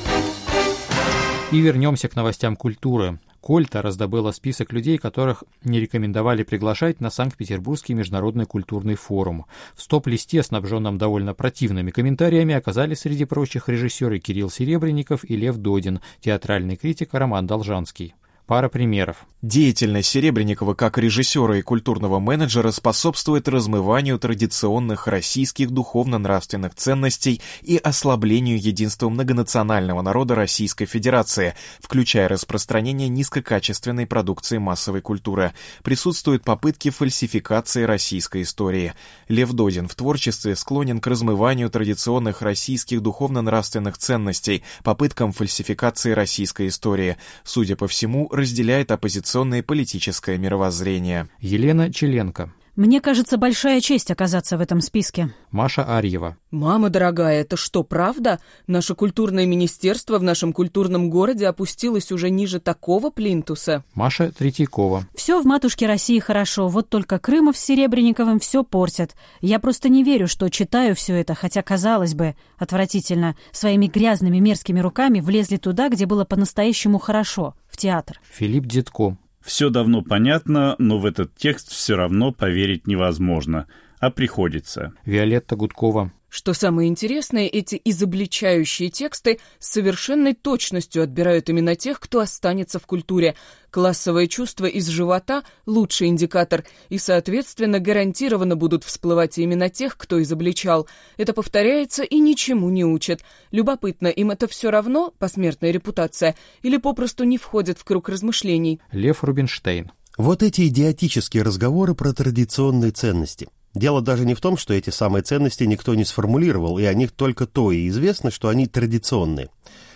И 1.52 1.60
вернемся 1.60 2.08
к 2.08 2.16
новостям 2.16 2.56
культуры. 2.56 3.20
Кольта 3.42 3.82
раздобыла 3.82 4.32
список 4.32 4.72
людей, 4.72 5.00
которых 5.00 5.44
не 5.64 5.80
рекомендовали 5.80 6.44
приглашать 6.44 7.02
на 7.02 7.10
Санкт-Петербургский 7.10 7.96
международный 7.96 8.46
культурный 8.46 8.94
форум. 8.94 9.46
В 9.76 9.82
стоп-листе, 9.82 10.44
снабженном 10.44 11.00
довольно 11.00 11.34
противными 11.34 11.90
комментариями, 11.90 12.54
оказались 12.54 13.00
среди 13.00 13.26
прочих 13.26 13.68
режиссеры 13.68 14.20
Кирилл 14.20 14.52
Серебренников 14.52 15.28
и 15.28 15.36
Лев 15.36 15.58
Додин, 15.58 16.02
театральный 16.20 16.76
критик 16.76 17.14
Роман 17.14 17.48
Должанский. 17.48 18.14
Пара 18.52 18.68
примеров. 18.68 19.28
Деятельность 19.42 20.10
Серебренникова 20.10 20.76
как 20.76 21.00
режиссера 21.00 21.58
и 21.58 21.62
культурного 21.62 22.20
менеджера 22.20 22.70
способствует 22.72 23.48
размыванию 23.48 24.20
традиционных 24.20 25.08
российских 25.08 25.72
духовно-нравственных 25.72 26.76
ценностей 26.76 27.42
и 27.64 27.78
ослаблению 27.78 28.62
единства 28.62 29.10
многонационального 29.10 30.04
народа 30.04 30.36
Российской 30.36 30.86
Федерации, 30.86 31.56
включая 31.80 32.28
распространение 32.28 33.08
низкокачественной 33.08 34.06
продукции 34.06 34.60
массовой 34.60 35.02
культуры. 35.02 35.54
Присутствуют 35.82 36.44
попытки 36.44 36.92
фальсификации 36.92 37.84
российской 37.84 38.44
истории. 38.44 38.94
Лев 39.28 39.54
Додин 39.54 39.88
в 39.88 39.96
творчестве 39.96 40.56
склонен 40.56 41.00
к 41.00 41.08
размыванию 41.08 41.72
традиционных 41.72 42.44
российских 42.44 43.02
духовно-нравственных 43.02 43.98
ценностей, 43.98 44.62
попыткам 44.84 45.32
фальсификации 45.32 46.12
российской 46.12 46.68
истории. 46.68 47.18
Судя 47.44 47.76
по 47.76 47.88
всему, 47.88 48.30
разделяет 48.42 48.92
оппозиционное 48.92 49.64
политическое 49.64 50.38
мировоззрение. 50.38 51.30
Елена 51.40 51.94
Челенко, 51.94 52.52
Мне 52.82 53.00
кажется, 53.00 53.38
большая 53.38 53.80
честь 53.80 54.10
оказаться 54.10 54.58
в 54.58 54.60
этом 54.60 54.82
списке. 54.82 55.32
Маша 55.52 55.84
Арьева, 55.84 56.36
Мама 56.50 56.90
дорогая, 56.90 57.42
это 57.42 57.56
что, 57.56 57.84
правда? 57.84 58.40
Наше 58.66 58.96
культурное 58.96 59.46
министерство 59.46 60.18
в 60.18 60.24
нашем 60.24 60.52
культурном 60.52 61.12
городе 61.12 61.46
опустилось 61.46 62.12
уже 62.12 62.32
ниже 62.32 62.60
такого 62.60 63.12
плинтуса. 63.12 63.84
Маша 63.94 64.32
Третьякова, 64.32 65.06
Все 65.14 65.40
в 65.40 65.46
матушке 65.46 65.86
России 65.86 66.18
хорошо, 66.18 66.70
вот 66.70 66.90
только 66.90 67.20
Крымов 67.20 67.56
с 67.56 67.64
Серебренниковым 67.64 68.40
все 68.40 68.64
портят. 68.64 69.16
Я 69.42 69.60
просто 69.60 69.88
не 69.88 70.04
верю, 70.04 70.28
что 70.28 70.50
читаю 70.50 70.96
все 70.96 71.14
это, 71.14 71.36
хотя, 71.36 71.62
казалось 71.62 72.16
бы, 72.16 72.36
отвратительно, 72.58 73.38
своими 73.52 73.86
грязными 73.86 74.40
мерзкими 74.40 74.80
руками 74.80 75.20
влезли 75.20 75.58
туда, 75.58 75.88
где 75.90 76.08
было 76.08 76.26
по-настоящему 76.26 76.98
хорошо, 76.98 77.54
в 77.70 77.78
театр. 77.78 78.20
Филипп 78.30 78.66
Дедко, 78.66 79.18
Все 79.42 79.70
давно 79.70 80.02
понятно, 80.02 80.76
но 80.78 81.00
в 81.00 81.06
этот 81.06 81.36
текст 81.36 81.72
все 81.72 81.96
равно 81.96 82.32
поверить 82.32 82.88
невозможно, 82.88 83.68
а 84.00 84.12
приходится. 84.12 84.94
Виолетта 85.06 85.56
Гудкова, 85.56 86.12
Что 86.34 86.54
самое 86.54 86.88
интересное, 86.88 87.46
эти 87.46 87.80
изобличающие 87.84 88.90
тексты 88.90 89.40
с 89.60 89.70
совершенной 89.70 90.34
точностью 90.34 91.04
отбирают 91.04 91.50
именно 91.50 91.76
тех, 91.76 92.00
кто 92.00 92.22
останется 92.22 92.80
в 92.80 92.86
культуре. 92.88 93.36
Классовое 93.70 94.28
чувство 94.28 94.66
из 94.66 94.88
живота– 94.88 95.44
лучший 95.66 96.08
индикатор, 96.08 96.64
и, 96.88 96.98
соответственно, 97.00 97.80
гарантированно 97.80 98.56
будут 98.56 98.86
всплывать 98.86 99.38
именно 99.40 99.70
тех, 99.70 99.98
кто 99.98 100.22
изобличал. 100.22 100.88
Это 101.18 101.34
повторяется 101.34 102.04
и 102.04 102.18
ничему 102.20 102.70
не 102.70 102.86
учит. 102.86 103.26
Любопытно, 103.52 104.08
им 104.08 104.32
это 104.32 104.48
все 104.48 104.72
равно, 104.72 105.14
посмертная 105.20 105.72
репутация, 105.72 106.38
или 106.62 106.78
попросту 106.78 107.26
не 107.26 107.38
входит 107.38 107.78
в 107.78 107.84
круг 107.84 108.08
размышлений? 108.08 108.80
Лев 108.94 109.26
Рубинштейн, 109.26 109.92
Вот 110.16 110.44
эти 110.44 110.70
идиотические 110.70 111.44
разговоры 111.44 111.94
про 111.94 112.14
традиционные 112.14 112.92
ценности. 112.92 113.50
Дело 113.74 114.02
даже 114.02 114.26
не 114.26 114.34
в 114.34 114.42
том, 114.42 114.58
что 114.58 114.74
эти 114.74 114.90
самые 114.90 115.24
ценности 115.24 115.64
никто 115.64 115.96
не 115.96 116.04
сформулировал, 116.04 116.78
и 116.78 116.84
о 116.84 116.94
них 116.94 117.12
только 117.12 117.46
то 117.46 117.72
и 117.72 117.88
известно, 117.88 118.30
что 118.30 118.50
они 118.50 118.68
традиционные. 118.68 119.50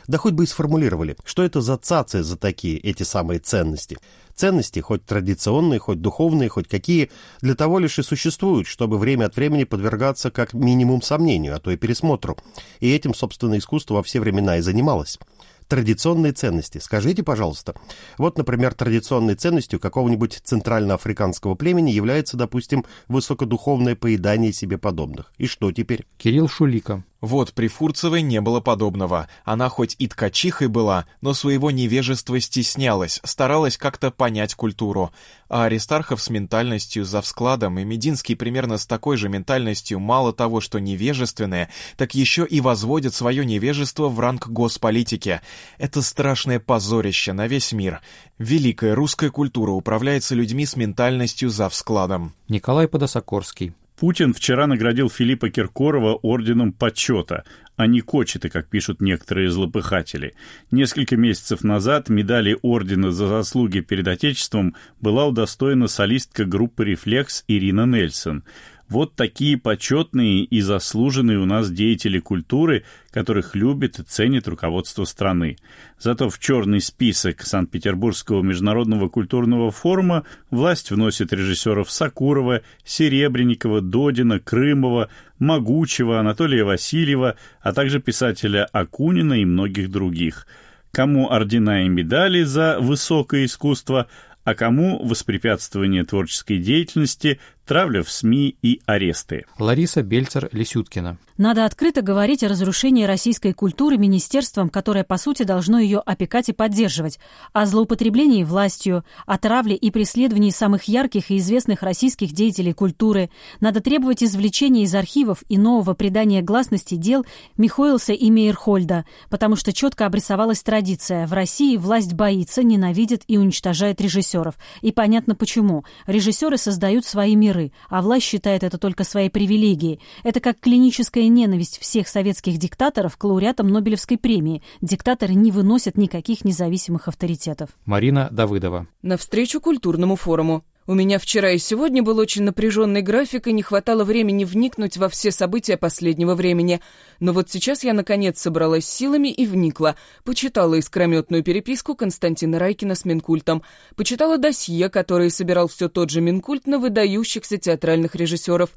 Да 0.07 0.17
хоть 0.17 0.33
бы 0.33 0.43
и 0.43 0.47
сформулировали, 0.47 1.17
что 1.25 1.43
это 1.43 1.61
за 1.61 1.77
цацы 1.77 2.23
за 2.23 2.37
такие, 2.37 2.77
эти 2.77 3.03
самые 3.03 3.39
ценности. 3.39 3.97
Ценности, 4.35 4.79
хоть 4.79 5.03
традиционные, 5.05 5.79
хоть 5.79 6.01
духовные, 6.01 6.49
хоть 6.49 6.67
какие, 6.67 7.09
для 7.41 7.55
того 7.55 7.79
лишь 7.79 7.97
и 7.97 8.03
существуют, 8.03 8.67
чтобы 8.67 8.97
время 8.97 9.25
от 9.25 9.35
времени 9.35 9.63
подвергаться 9.63 10.29
как 10.29 10.53
минимум 10.53 11.01
сомнению, 11.01 11.55
а 11.55 11.59
то 11.59 11.71
и 11.71 11.77
пересмотру. 11.77 12.37
И 12.79 12.93
этим, 12.93 13.13
собственно, 13.13 13.57
искусство 13.57 13.95
во 13.95 14.03
все 14.03 14.19
времена 14.19 14.57
и 14.57 14.61
занималось 14.61 15.19
традиционные 15.67 16.33
ценности. 16.33 16.77
Скажите, 16.77 17.23
пожалуйста. 17.23 17.75
Вот, 18.17 18.37
например, 18.37 18.73
традиционной 18.73 19.35
ценностью 19.35 19.79
какого-нибудь 19.79 20.41
центральноафриканского 20.43 21.55
племени 21.55 21.91
является, 21.91 22.37
допустим, 22.37 22.85
высокодуховное 23.07 23.95
поедание 23.95 24.53
себе 24.53 24.77
подобных. 24.77 25.31
И 25.37 25.47
что 25.47 25.71
теперь? 25.71 26.05
Кирилл 26.17 26.47
Шулика. 26.47 27.03
Вот 27.25 27.53
при 27.53 27.67
Фурцевой 27.67 28.21
не 28.21 28.39
было 28.39 28.59
подобного. 28.59 29.27
Она 29.45 29.67
хоть 29.67 29.95
и 29.97 30.07
ткачихой 30.07 30.67
была, 30.67 31.07
но 31.21 31.33
своего 31.33 31.71
невежества 31.71 32.39
стеснялась, 32.39 33.19
старалась 33.23 33.77
как-то 33.77 34.11
понять 34.11 34.53
культуру. 34.53 35.11
А 35.49 35.63
Аристархов 35.63 36.21
с 36.21 36.29
ментальностью 36.29 37.03
за 37.03 37.23
вскладом 37.23 37.79
и 37.79 37.83
Мединский 37.83 38.35
примерно 38.35 38.77
с 38.77 38.85
такой 38.85 39.17
же 39.17 39.27
ментальностью 39.27 39.99
мало 39.99 40.33
того, 40.33 40.61
что 40.61 40.77
невежественные, 40.79 41.69
так 41.97 42.13
еще 42.13 42.45
и 42.45 42.61
возводят 42.61 43.15
свое 43.15 43.43
невежество 43.43 44.07
в 44.07 44.19
ранг 44.19 44.47
госполитики. 44.47 45.41
Это 45.79 46.03
страшное 46.03 46.59
позорище 46.59 47.33
на 47.33 47.47
весь 47.47 47.71
мир. 47.71 48.01
Великая 48.37 48.93
русская 48.93 49.31
культура 49.31 49.71
управляется 49.71 50.35
людьми 50.35 50.63
с 50.67 50.75
ментальностью 50.75 51.49
за 51.49 51.69
вскладом. 51.69 52.35
Николай 52.47 52.87
Подосокорский. 52.87 53.73
Путин 53.97 54.33
вчера 54.33 54.67
наградил 54.67 55.09
Филиппа 55.09 55.49
Киркорова 55.49 56.15
орденом 56.15 56.73
почета, 56.73 57.45
а 57.77 57.87
не 57.87 58.01
кочеты, 58.01 58.49
как 58.49 58.69
пишут 58.69 59.01
некоторые 59.01 59.49
злопыхатели. 59.49 60.35
Несколько 60.69 61.15
месяцев 61.15 61.63
назад 61.63 62.09
медали 62.09 62.57
ордена 62.61 63.11
за 63.11 63.27
заслуги 63.27 63.79
перед 63.79 64.07
Отечеством 64.07 64.75
была 64.99 65.25
удостоена 65.25 65.87
солистка 65.87 66.45
группы 66.45 66.85
«Рефлекс» 66.85 67.43
Ирина 67.47 67.85
Нельсон– 67.85 68.43
вот 68.87 69.15
такие 69.15 69.57
почетные 69.57 70.43
и 70.43 70.61
заслуженные 70.61 71.39
у 71.39 71.45
нас 71.45 71.71
деятели 71.71 72.19
культуры, 72.19 72.83
которых 73.09 73.55
любит 73.55 73.97
и 73.97 74.03
ценит 74.03 74.47
руководство 74.47 75.05
страны. 75.05 75.57
Зато 75.99 76.29
в 76.29 76.37
черный 76.37 76.81
список 76.81 77.41
Санкт-Петербургского 77.41 78.43
международного 78.43 79.09
культурного 79.09 79.71
форума 79.71 80.23
власть 80.51 80.91
вносит 80.91 81.33
режиссеров 81.33 81.89
Сакурова, 81.89 82.61
Серебренникова, 82.83 83.81
Додина, 83.81 84.39
Крымова, 84.39 85.09
Могучего, 85.39 86.19
Анатолия 86.19 86.63
Васильева, 86.63 87.37
а 87.61 87.73
также 87.73 87.99
писателя 87.99 88.65
Акунина 88.65 89.41
и 89.41 89.45
многих 89.45 89.89
других. 89.89 90.45
Кому 90.91 91.31
ордена 91.31 91.85
и 91.85 91.89
медали 91.89 92.43
за 92.43 92.77
высокое 92.79 93.45
искусство, 93.45 94.07
а 94.45 94.53
кому 94.53 95.03
воспрепятствование 95.03 96.05
творческой 96.05 96.59
деятельности, 96.59 97.39
травля 97.65 98.03
в 98.03 98.11
СМИ 98.11 98.57
и 98.61 98.81
аресты. 98.85 99.45
Лариса 99.59 100.01
Бельцер-Лисюткина. 100.01 101.17
Надо 101.37 101.65
открыто 101.65 102.01
говорить 102.01 102.43
о 102.43 102.47
разрушении 102.47 103.03
российской 103.03 103.51
культуры 103.51 103.97
министерством, 103.97 104.69
которое, 104.69 105.03
по 105.03 105.17
сути, 105.17 105.43
должно 105.43 105.79
ее 105.79 105.99
опекать 105.99 106.47
и 106.47 106.53
поддерживать, 106.53 107.19
о 107.51 107.65
злоупотреблении 107.65 108.45
властью, 108.45 109.03
о 109.25 109.37
травле 109.37 109.75
и 109.75 109.91
преследовании 109.91 110.51
самых 110.51 110.83
ярких 110.83 111.31
и 111.31 111.37
известных 111.37 111.83
российских 111.83 112.31
деятелей 112.31 112.71
культуры. 112.71 113.29
Надо 113.59 113.81
требовать 113.81 114.23
извлечения 114.23 114.83
из 114.83 114.95
архивов 114.95 115.43
и 115.49 115.57
нового 115.57 115.93
придания 115.93 116.41
гласности 116.41 116.95
дел 116.95 117.25
Михоэлса 117.57 118.13
и 118.13 118.29
Мейерхольда, 118.29 119.03
потому 119.29 119.57
что 119.57 119.73
четко 119.73 120.05
обрисовалась 120.05 120.63
традиция. 120.63 121.27
В 121.27 121.33
России 121.33 121.75
власть 121.75 122.13
боится, 122.13 122.63
ненавидит 122.63 123.23
и 123.27 123.37
уничтожает 123.37 123.99
режиссеров. 123.99 124.55
И 124.81 124.93
понятно 124.93 125.35
почему. 125.35 125.83
Режиссеры 126.07 126.57
создают 126.57 127.05
свои 127.05 127.35
миры, 127.35 127.54
а 127.89 128.01
власть 128.01 128.25
считает 128.25 128.63
это 128.63 128.77
только 128.77 129.03
своей 129.03 129.29
привилегией. 129.29 129.99
Это 130.23 130.39
как 130.39 130.59
клиническая 130.59 131.27
ненависть 131.27 131.79
всех 131.79 132.07
советских 132.07 132.57
диктаторов 132.57 133.17
к 133.17 133.23
лауреатам 133.23 133.67
Нобелевской 133.67 134.17
премии. 134.17 134.61
Диктаторы 134.81 135.33
не 135.33 135.51
выносят 135.51 135.97
никаких 135.97 136.45
независимых 136.45 137.07
авторитетов. 137.07 137.69
Марина 137.85 138.29
Давыдова. 138.31 138.87
Навстречу 139.01 139.61
культурному 139.61 140.15
форуму. 140.15 140.63
У 140.87 140.93
меня 140.93 141.17
вчера 141.17 141.49
и 141.49 141.57
сегодня 141.57 142.03
был 142.03 142.19
очень 142.19 142.43
напряженный 142.43 143.01
график, 143.01 143.47
и 143.47 143.53
не 143.53 143.63
хватало 143.63 144.03
времени 144.03 144.45
вникнуть 144.45 144.97
во 144.97 145.09
все 145.09 145.31
события 145.31 145.77
последнего 145.77 146.35
времени. 146.35 146.79
Но 147.19 147.33
вот 147.33 147.49
сейчас 147.49 147.83
я, 147.83 147.93
наконец, 147.93 148.39
собралась 148.39 148.85
силами 148.85 149.29
и 149.29 149.47
вникла. 149.47 149.95
Почитала 150.23 150.75
искрометную 150.75 151.41
переписку 151.41 151.95
Константина 151.95 152.59
Райкина 152.59 152.93
с 152.93 153.03
Минкультом. 153.03 153.63
Почитала 153.95 154.37
досье, 154.37 154.89
которое 154.89 155.31
собирал 155.31 155.69
все 155.69 155.89
тот 155.89 156.11
же 156.11 156.21
Минкульт 156.21 156.67
на 156.67 156.77
выдающихся 156.77 157.57
театральных 157.57 158.13
режиссеров. 158.13 158.69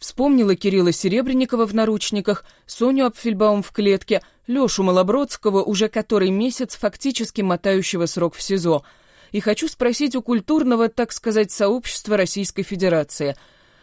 Вспомнила 0.00 0.56
Кирилла 0.56 0.90
Серебренникова 0.90 1.64
в 1.64 1.74
наручниках, 1.74 2.44
Соню 2.66 3.06
Апфельбаум 3.06 3.62
в 3.62 3.70
клетке, 3.70 4.20
Лешу 4.48 4.82
Малобродского, 4.82 5.62
уже 5.62 5.88
который 5.88 6.30
месяц 6.30 6.74
фактически 6.74 7.40
мотающего 7.40 8.06
срок 8.06 8.34
в 8.34 8.42
СИЗО— 8.42 8.82
и 9.32 9.40
хочу 9.40 9.66
спросить 9.68 10.14
у 10.14 10.22
культурного, 10.22 10.88
так 10.88 11.12
сказать, 11.12 11.50
сообщества 11.50 12.16
Российской 12.16 12.62
Федерации. 12.62 13.36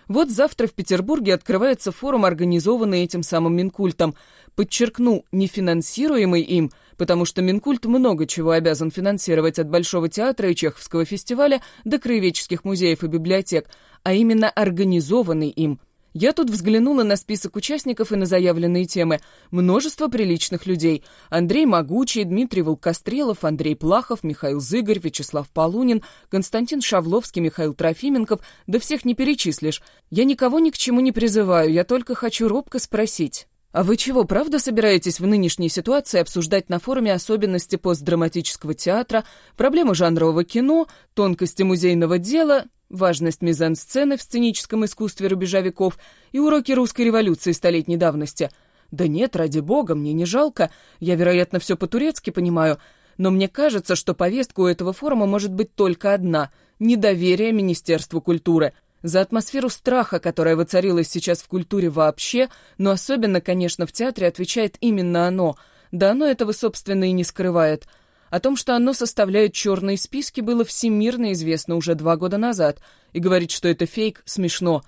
Вот 0.07 0.29
завтра 0.29 0.67
в 0.67 0.73
Петербурге 0.73 1.35
открывается 1.35 1.91
форум, 1.91 2.25
организованный 2.25 3.03
этим 3.03 3.21
самым 3.21 3.55
Минкультом. 3.55 4.15
Подчеркну, 4.55 5.23
не 5.31 5.47
финансируемый 5.47 6.41
им, 6.41 6.71
потому 6.97 7.25
что 7.25 7.41
Минкульт 7.41 7.85
много 7.85 8.25
чего 8.25 8.51
обязан 8.51 8.89
финансировать 8.89 9.59
от 9.59 9.69
Большого 9.69 10.09
театра 10.09 10.49
и 10.49 10.55
Чеховского 10.55 11.05
фестиваля 11.05 11.61
до 11.83 11.99
краеведческих 11.99 12.63
музеев 12.63 13.03
и 13.03 13.07
библиотек, 13.07 13.67
а 14.03 14.13
именно 14.13 14.49
организованный 14.49 15.49
им– 15.49 15.79
я 16.13 16.33
тут 16.33 16.49
взглянула 16.49 17.03
на 17.03 17.15
список 17.15 17.55
участников 17.55 18.11
и 18.11 18.15
на 18.15 18.25
заявленные 18.25 18.85
темы. 18.85 19.19
Множество 19.51 20.07
приличных 20.07 20.65
людей. 20.65 21.03
Андрей 21.29 21.65
Могучий, 21.65 22.23
Дмитрий 22.23 22.61
Волкострелов, 22.61 23.43
Андрей 23.43 23.75
Плахов, 23.75 24.23
Михаил 24.23 24.59
Зыгорь, 24.59 24.99
Вячеслав 24.99 25.49
Полунин, 25.49 26.03
Константин 26.29 26.81
Шавловский, 26.81 27.41
Михаил 27.41 27.73
Трофименков. 27.73 28.41
Да 28.67 28.79
всех 28.79 29.05
не 29.05 29.13
перечислишь. 29.13 29.81
Я 30.09 30.23
никого 30.23 30.59
ни 30.59 30.71
к 30.71 30.77
чему 30.77 30.99
не 30.99 31.11
призываю, 31.11 31.71
я 31.71 31.83
только 31.83 32.15
хочу 32.15 32.47
робко 32.47 32.79
спросить. 32.79 33.47
А 33.71 33.83
вы 33.83 33.97
чего, 33.97 34.23
правда 34.23 34.57
собираетесь 34.57 35.19
в 35.19 35.27
нынешней 35.27 35.69
ситуации 35.69 36.19
обсуждать 36.19 36.69
на 36.69 36.79
форуме 36.79 37.13
особенности 37.13 37.75
постдраматического 37.75 38.73
театра, 38.73 39.25
проблемы 39.55 39.93
жанрового 39.93 40.43
кино, 40.43 40.87
тонкости 41.13 41.61
музейного 41.61 42.17
дела 42.17 42.65
важность 42.89 43.41
мизансцены 43.41 44.17
в 44.17 44.21
сценическом 44.21 44.85
искусстве 44.85 45.27
рубежа 45.27 45.61
веков 45.61 45.97
и 46.31 46.39
уроки 46.39 46.71
русской 46.71 47.03
революции 47.03 47.51
столетней 47.51 47.97
давности. 47.97 48.49
Да 48.91 49.07
нет, 49.07 49.35
ради 49.35 49.59
бога, 49.59 49.95
мне 49.95 50.13
не 50.13 50.25
жалко, 50.25 50.71
я, 50.99 51.15
вероятно, 51.15 51.59
все 51.59 51.77
по-турецки 51.77 52.31
понимаю, 52.31 52.79
но 53.17 53.29
мне 53.29 53.47
кажется, 53.47 53.95
что 53.95 54.13
повестка 54.13 54.61
у 54.61 54.65
этого 54.65 54.93
форума 54.93 55.25
может 55.25 55.53
быть 55.53 55.75
только 55.75 56.13
одна— 56.13 56.51
недоверие 56.79 57.51
Министерству 57.51 58.21
культуры. 58.21 58.73
За 59.03 59.21
атмосферу 59.21 59.69
страха, 59.69 60.19
которая 60.19 60.55
воцарилась 60.55 61.09
сейчас 61.09 61.41
в 61.41 61.47
культуре 61.47 61.89
вообще, 61.89 62.49
но 62.77 62.91
особенно, 62.91 63.41
конечно, 63.41 63.85
в 63.85 63.91
театре, 63.91 64.27
отвечает 64.27 64.77
именно 64.79 65.27
оно. 65.27 65.57
Да 65.91 66.11
оно 66.11 66.25
этого, 66.25 66.51
собственно, 66.51 67.03
и 67.05 67.11
не 67.11 67.23
скрывает— 67.23 67.87
о 68.29 68.39
том, 68.39 68.55
что 68.55 68.75
оно 68.75 68.93
составляет 68.93 69.53
черные 69.53 69.97
списки, 69.97 70.41
было 70.41 70.63
всемирно 70.63 71.33
известно 71.33 71.75
уже 71.75 71.95
два 71.95 72.15
года 72.15 72.37
назад, 72.37 72.79
и 73.13 73.19
говорить, 73.19 73.51
что 73.51 73.67
это 73.67 73.85
фейк, 73.85 74.21
смешно. 74.25 74.83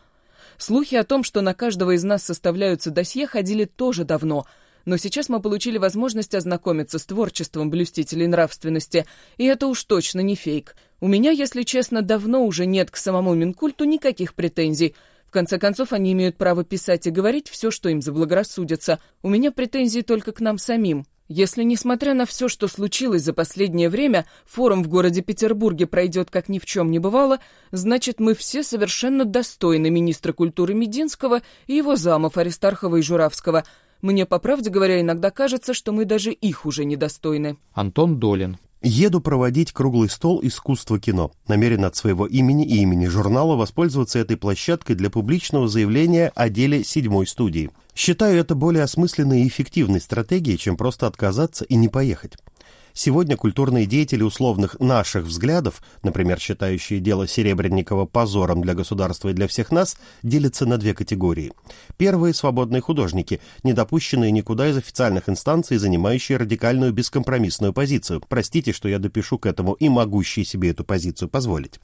Слухи 0.58 0.96
о 0.96 1.04
том, 1.04 1.24
что 1.24 1.42
на 1.42 1.54
каждого 1.54 1.92
из 1.92 2.04
нас 2.04 2.24
составляются 2.24 2.92
досье, 2.92 3.26
ходили 3.26 3.66
тоже 3.66 4.04
давно, 4.04 4.46
но 4.86 4.98
сейчас 4.98 5.30
мы 5.30 5.42
получили 5.42 5.78
возможность 5.78 6.36
ознакомиться 6.36 7.00
с 7.00 7.06
творчеством 7.06 7.70
блюстителей 7.70 8.28
нравственности, 8.28 9.06
и 9.38 9.46
это 9.46 9.68
уж 9.68 9.84
точно 9.84 10.22
не 10.22 10.36
фейк. 10.36 10.76
У 11.00 11.08
меня, 11.08 11.32
если 11.32 11.64
честно, 11.64 12.02
давно 12.02 12.46
уже 12.46 12.66
нет 12.66 12.92
к 12.92 12.98
самому 12.98 13.34
Минкульту 13.34 13.86
никаких 13.86 14.36
претензий. 14.36 14.96
В 15.26 15.32
конце 15.32 15.58
концов, 15.58 15.94
они 15.94 16.12
имеют 16.12 16.38
право 16.38 16.64
писать 16.64 17.08
и 17.08 17.12
говорить 17.12 17.50
все, 17.50 17.72
что 17.72 17.90
им 17.90 18.02
заблагорассудится. 18.02 19.00
У 19.24 19.30
меня 19.30 19.52
претензии 19.52 20.02
только 20.02 20.32
к 20.32 20.42
нам 20.42 20.58
самим. 20.58 21.06
Если, 21.34 21.64
несмотря 21.64 22.14
на 22.14 22.26
все, 22.26 22.50
что 22.50 22.68
случилось 22.68 23.24
за 23.24 23.32
последнее 23.32 23.88
время, 23.88 24.26
форум 24.44 24.84
в 24.84 24.90
городе 24.90 25.22
Петербурге 25.22 25.88
пройдет 25.88 26.30
как 26.30 26.50
ни 26.50 26.60
в 26.60 26.66
чем 26.66 26.92
не 26.92 27.00
бывало, 27.00 27.40
значит, 27.72 28.20
мы 28.20 28.36
все 28.36 28.64
совершенно 28.64 29.24
достойны 29.24 29.90
министра 29.90 30.34
культуры 30.34 30.74
Мединского 30.74 31.42
и 31.68 31.76
его 31.76 31.96
замов 31.96 32.36
Аристархова 32.36 32.98
и 32.98 33.02
Журавского. 33.02 33.64
Мне, 34.02 34.26
по 34.26 34.40
правде 34.40 34.70
говоря, 34.70 35.00
иногда 35.00 35.32
кажется, 35.32 35.74
что 35.74 35.94
мы 35.94 36.04
даже 36.04 36.34
их 36.34 36.66
уже 36.66 36.84
недостойны. 36.84 37.58
Антон 37.72 38.20
Долин. 38.20 38.58
Еду 38.84 39.22
проводить 39.22 39.74
круглый 39.74 40.10
стол 40.10 40.40
искусства 40.42 41.00
кино. 41.00 41.32
Намерен 41.48 41.86
от 41.86 41.96
своего 41.96 42.26
имени 42.26 42.66
и 42.66 42.82
имени 42.82 43.06
журнала 43.06 43.56
воспользоваться 43.56 44.18
этой 44.18 44.38
площадкой 44.38 44.96
для 44.96 45.12
публичного 45.12 45.68
заявления 45.68 46.32
о 46.34 46.50
деле 46.50 46.84
седьмой 46.84 47.28
студии. 47.28 47.70
Считаю 47.94 48.40
это 48.40 48.56
более 48.56 48.84
осмысленной 48.84 49.44
и 49.44 49.48
эффективной 49.48 50.02
стратегией, 50.02 50.58
чем 50.58 50.78
просто 50.78 51.06
отказаться 51.06 51.64
и 51.66 51.76
не 51.76 51.90
поехать. 51.90 52.38
Сегодня 52.94 53.38
культурные 53.38 53.86
деятели 53.86 54.24
условных 54.24 54.80
наших 54.80 55.26
взглядов, 55.26 55.82
например, 56.04 56.40
считающие 56.40 57.00
дело 57.00 57.28
Серебренникова 57.28 58.06
позором 58.06 58.62
для 58.62 58.74
государства 58.74 59.30
и 59.30 59.34
для 59.34 59.48
всех 59.48 59.72
нас, 59.72 59.98
делятся 60.24 60.66
на 60.66 60.78
две 60.78 60.94
категории. 60.94 61.54
Первые– 61.98 62.34
свободные 62.36 62.82
художники, 62.82 63.40
не 63.64 63.74
допущенные 63.74 64.32
никуда 64.32 64.70
из 64.70 64.78
официальных 64.78 65.30
инстанций, 65.30 65.78
занимающие 65.78 66.38
радикальную 66.38 66.92
бескомпромиссную 66.92 67.74
позицию. 67.74 68.22
Простите, 68.28 68.74
что 68.74 68.90
я 68.90 69.00
допишу 69.00 69.38
к 69.38 69.46
этому 69.46 69.74
и 69.74 69.90
могущие 69.90 70.46
себе 70.46 70.72
эту 70.72 70.84
позицию 70.84 71.30
позволить. 71.30 71.80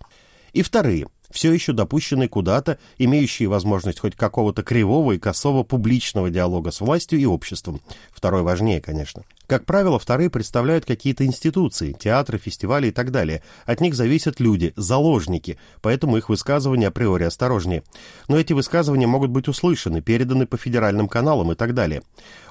И 0.53 0.61
вторые– 0.61 1.07
все 1.31 1.51
еще 1.51 1.73
допущенные 1.73 2.29
куда-то, 2.29 2.77
имеющие 2.97 3.47
возможность 3.47 3.99
хоть 3.99 4.15
какого-то 4.15 4.63
кривого 4.63 5.13
и 5.13 5.19
косого 5.19 5.63
публичного 5.63 6.29
диалога 6.29 6.71
с 6.71 6.81
властью 6.81 7.19
и 7.19 7.25
обществом. 7.25 7.81
Второй 8.11 8.43
важнее, 8.43 8.81
конечно. 8.81 9.23
Как 9.47 9.63
правило, 9.63 9.97
вторые 9.97 10.29
представляют 10.29 10.83
какие-то 10.83 11.25
институции, 11.25 11.93
театры, 11.97 12.37
фестивали 12.37 12.87
и 12.87 12.91
так 12.91 13.11
далее. 13.11 13.41
От 13.65 13.79
них 13.79 13.95
зависят 13.95 14.41
люди, 14.41 14.73
заложники, 14.75 15.57
поэтому 15.81 16.17
их 16.17 16.27
высказывания 16.27 16.87
априори 16.87 17.23
осторожнее. 17.23 17.83
Но 18.27 18.37
эти 18.37 18.51
высказывания 18.51 19.07
могут 19.07 19.29
быть 19.29 19.47
услышаны, 19.47 20.01
переданы 20.01 20.47
по 20.47 20.57
федеральным 20.57 21.07
каналам 21.07 21.53
и 21.53 21.55
так 21.55 21.73
далее. 21.73 22.01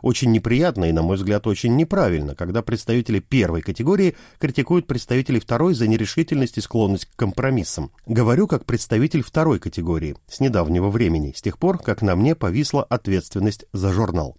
Очень 0.01 0.33
неприятно 0.33 0.87
и, 0.87 0.93
на 0.93 1.03
мой 1.03 1.17
взгляд, 1.17 1.47
очень 1.47 1.77
неправильно, 1.77 2.35
когда 2.35 2.62
представители 2.62 3.19
первой 3.19 3.61
категории 3.61 4.17
критикуют 4.39 4.87
представителей 4.87 5.41
второй 5.41 5.75
за 5.75 5.87
нерешительность 5.89 6.57
и 6.57 6.62
склонность 6.62 7.07
к 7.07 7.17
компромиссам. 7.17 7.91
Говорю 8.07 8.47
как 8.47 8.65
представитель 8.66 9.22
второй 9.22 9.59
категории, 9.59 10.16
с 10.29 10.40
недавнего 10.40 10.90
времени, 10.90 11.33
с 11.35 11.40
тех 11.40 11.59
пор, 11.59 11.79
как 11.79 12.02
на 12.02 12.16
мне 12.16 12.35
повисла 12.35 12.85
ответственность 12.85 13.64
за 13.72 13.92
журнал. 13.92 14.37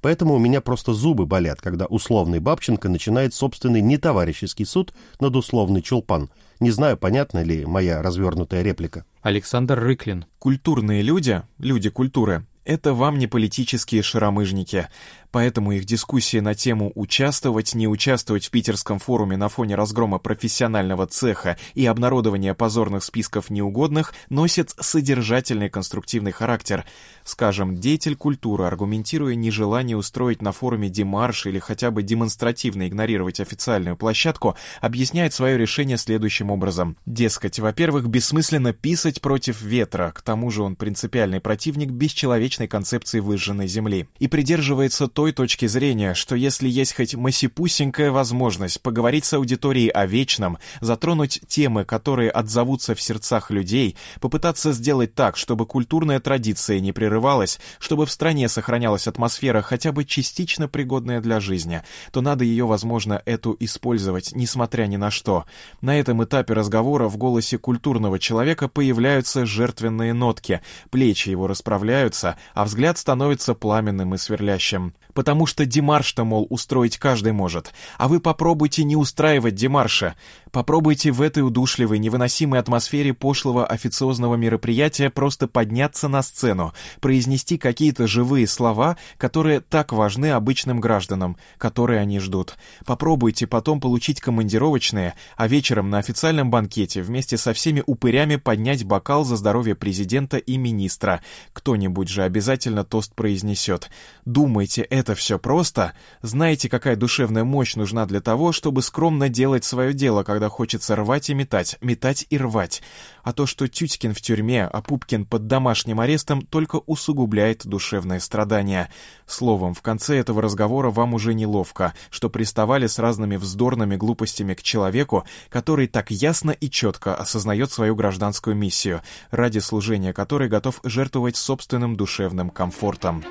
Поэтому 0.00 0.34
у 0.34 0.38
меня 0.38 0.60
просто 0.60 0.92
зубы 0.92 1.26
болят, 1.26 1.60
когда 1.60 1.86
условный 1.86 2.38
Бабченко 2.38 2.88
начинает 2.88 3.34
собственный 3.34 3.80
нетоварищеский 3.80 4.64
суд 4.64 4.92
над 5.20 5.36
условный 5.36 5.82
Чулпан. 5.82 6.30
Не 6.60 6.70
знаю, 6.70 6.96
понятна 6.96 7.42
ли 7.42 7.66
моя 7.66 8.02
развернутая 8.02 8.62
реплика. 8.62 9.04
Александр 9.22 9.78
Рыклин. 9.78 10.26
Культурные 10.38 11.02
люди, 11.02 11.42
люди 11.58 11.90
культуры, 11.90 12.46
это 12.66 12.94
вам 12.94 13.18
не 13.18 13.28
политические 13.28 14.02
шаромыжники. 14.02 14.88
Поэтому 15.36 15.72
их 15.72 15.84
дискуссии 15.84 16.38
на 16.38 16.54
тему 16.54 16.92
«участвовать, 16.94 17.74
не 17.74 17.86
участвовать 17.86 18.46
в 18.46 18.50
питерском 18.50 18.98
форуме 18.98 19.36
на 19.36 19.50
фоне 19.50 19.74
разгрома 19.74 20.18
профессионального 20.18 21.06
цеха 21.06 21.58
и 21.74 21.84
обнародования 21.84 22.54
позорных 22.54 23.04
списков 23.04 23.50
неугодных» 23.50 24.14
носят 24.30 24.74
содержательный 24.80 25.68
конструктивный 25.68 26.32
характер. 26.32 26.86
Скажем, 27.22 27.76
деятель 27.76 28.16
культуры, 28.16 28.64
аргументируя 28.64 29.34
нежелание 29.34 29.98
устроить 29.98 30.40
на 30.40 30.52
форуме 30.52 30.88
демарш 30.88 31.44
или 31.44 31.58
хотя 31.58 31.90
бы 31.90 32.02
демонстративно 32.02 32.88
игнорировать 32.88 33.38
официальную 33.38 33.98
площадку, 33.98 34.56
объясняет 34.80 35.34
свое 35.34 35.58
решение 35.58 35.98
следующим 35.98 36.50
образом. 36.50 36.96
Дескать, 37.04 37.58
во-первых, 37.58 38.08
бессмысленно 38.08 38.72
писать 38.72 39.20
против 39.20 39.60
ветра, 39.60 40.12
к 40.14 40.22
тому 40.22 40.50
же 40.50 40.62
он 40.62 40.76
принципиальный 40.76 41.40
противник 41.40 41.90
бесчеловечной 41.90 42.68
концепции 42.68 43.20
выжженной 43.20 43.66
земли, 43.66 44.08
и 44.18 44.28
придерживается 44.28 45.08
той 45.08 45.25
точки 45.32 45.66
зрения, 45.66 46.14
что 46.14 46.34
если 46.34 46.68
есть 46.68 46.94
хоть 46.94 47.14
масипусенькая 47.14 48.10
возможность 48.10 48.80
поговорить 48.80 49.24
с 49.24 49.32
аудиторией 49.34 49.88
о 49.88 50.06
вечном, 50.06 50.58
затронуть 50.80 51.40
темы, 51.48 51.84
которые 51.84 52.30
отзовутся 52.30 52.94
в 52.94 53.00
сердцах 53.00 53.50
людей, 53.50 53.96
попытаться 54.20 54.72
сделать 54.72 55.14
так, 55.14 55.36
чтобы 55.36 55.66
культурная 55.66 56.20
традиция 56.20 56.80
не 56.80 56.92
прерывалась, 56.92 57.58
чтобы 57.78 58.06
в 58.06 58.10
стране 58.10 58.48
сохранялась 58.48 59.06
атмосфера 59.06 59.62
хотя 59.62 59.92
бы 59.92 60.04
частично 60.04 60.68
пригодная 60.68 61.20
для 61.20 61.40
жизни, 61.40 61.82
то 62.12 62.20
надо 62.20 62.44
ее, 62.44 62.66
возможно, 62.66 63.22
эту 63.24 63.56
использовать, 63.60 64.32
несмотря 64.34 64.86
ни 64.86 64.96
на 64.96 65.10
что. 65.10 65.44
На 65.80 65.98
этом 65.98 66.24
этапе 66.24 66.54
разговора 66.54 67.08
в 67.08 67.16
голосе 67.16 67.58
культурного 67.58 68.18
человека 68.18 68.68
появляются 68.68 69.46
жертвенные 69.46 70.12
нотки, 70.12 70.60
плечи 70.90 71.28
его 71.28 71.46
расправляются, 71.46 72.38
а 72.54 72.64
взгляд 72.64 72.98
становится 72.98 73.54
пламенным 73.54 74.14
и 74.14 74.18
сверлящим. 74.18 74.94
Потому 75.16 75.46
что 75.46 75.64
демарш-то, 75.64 76.24
мол, 76.24 76.46
устроить 76.50 76.98
каждый 76.98 77.32
может. 77.32 77.72
А 77.96 78.06
вы 78.06 78.20
попробуйте 78.20 78.84
не 78.84 78.96
устраивать 78.96 79.54
демарша. 79.54 80.14
Попробуйте 80.52 81.10
в 81.10 81.22
этой 81.22 81.42
удушливой, 81.42 81.98
невыносимой 81.98 82.60
атмосфере 82.60 83.14
пошлого 83.14 83.66
официозного 83.66 84.34
мероприятия 84.34 85.08
просто 85.08 85.48
подняться 85.48 86.08
на 86.08 86.22
сцену, 86.22 86.74
произнести 87.00 87.56
какие-то 87.56 88.06
живые 88.06 88.46
слова, 88.46 88.98
которые 89.16 89.60
так 89.60 89.90
важны 89.90 90.32
обычным 90.32 90.80
гражданам, 90.80 91.38
которые 91.56 92.00
они 92.00 92.20
ждут. 92.20 92.56
Попробуйте 92.84 93.46
потом 93.46 93.80
получить 93.80 94.20
командировочные, 94.20 95.14
а 95.38 95.48
вечером 95.48 95.88
на 95.88 95.96
официальном 95.96 96.50
банкете 96.50 97.00
вместе 97.00 97.38
со 97.38 97.54
всеми 97.54 97.82
упырями 97.86 98.36
поднять 98.36 98.84
бокал 98.84 99.24
за 99.24 99.36
здоровье 99.36 99.74
президента 99.74 100.36
и 100.36 100.58
министра. 100.58 101.22
Кто-нибудь 101.54 102.08
же 102.08 102.22
обязательно 102.22 102.84
тост 102.84 103.14
произнесет. 103.14 103.88
Думайте, 104.26 104.82
это 104.82 105.05
все 105.14 105.38
просто? 105.38 105.92
Знаете, 106.22 106.68
какая 106.68 106.96
душевная 106.96 107.44
мощь 107.44 107.76
нужна 107.76 108.06
для 108.06 108.20
того, 108.20 108.52
чтобы 108.52 108.82
скромно 108.82 109.28
делать 109.28 109.64
свое 109.64 109.92
дело, 109.92 110.22
когда 110.22 110.48
хочется 110.48 110.96
рвать 110.96 111.30
и 111.30 111.34
метать, 111.34 111.76
метать 111.80 112.26
и 112.30 112.38
рвать? 112.38 112.82
А 113.22 113.32
то, 113.32 113.46
что 113.46 113.68
Тютькин 113.68 114.14
в 114.14 114.20
тюрьме, 114.20 114.64
а 114.64 114.82
Пупкин 114.82 115.26
под 115.26 115.46
домашним 115.46 116.00
арестом, 116.00 116.42
только 116.42 116.76
усугубляет 116.86 117.66
душевное 117.66 118.20
страдание. 118.20 118.90
Словом, 119.26 119.74
в 119.74 119.82
конце 119.82 120.18
этого 120.18 120.42
разговора 120.42 120.90
вам 120.90 121.14
уже 121.14 121.34
неловко, 121.34 121.94
что 122.10 122.30
приставали 122.30 122.86
с 122.86 122.98
разными 122.98 123.36
вздорными 123.36 123.96
глупостями 123.96 124.54
к 124.54 124.62
человеку, 124.62 125.24
который 125.48 125.86
так 125.86 126.10
ясно 126.10 126.50
и 126.50 126.70
четко 126.70 127.14
осознает 127.14 127.72
свою 127.72 127.96
гражданскую 127.96 128.56
миссию, 128.56 129.02
ради 129.30 129.58
служения 129.58 130.12
которой 130.12 130.48
готов 130.48 130.80
жертвовать 130.84 131.36
собственным 131.36 131.96
душевным 131.96 132.50
комфортом. 132.50 133.24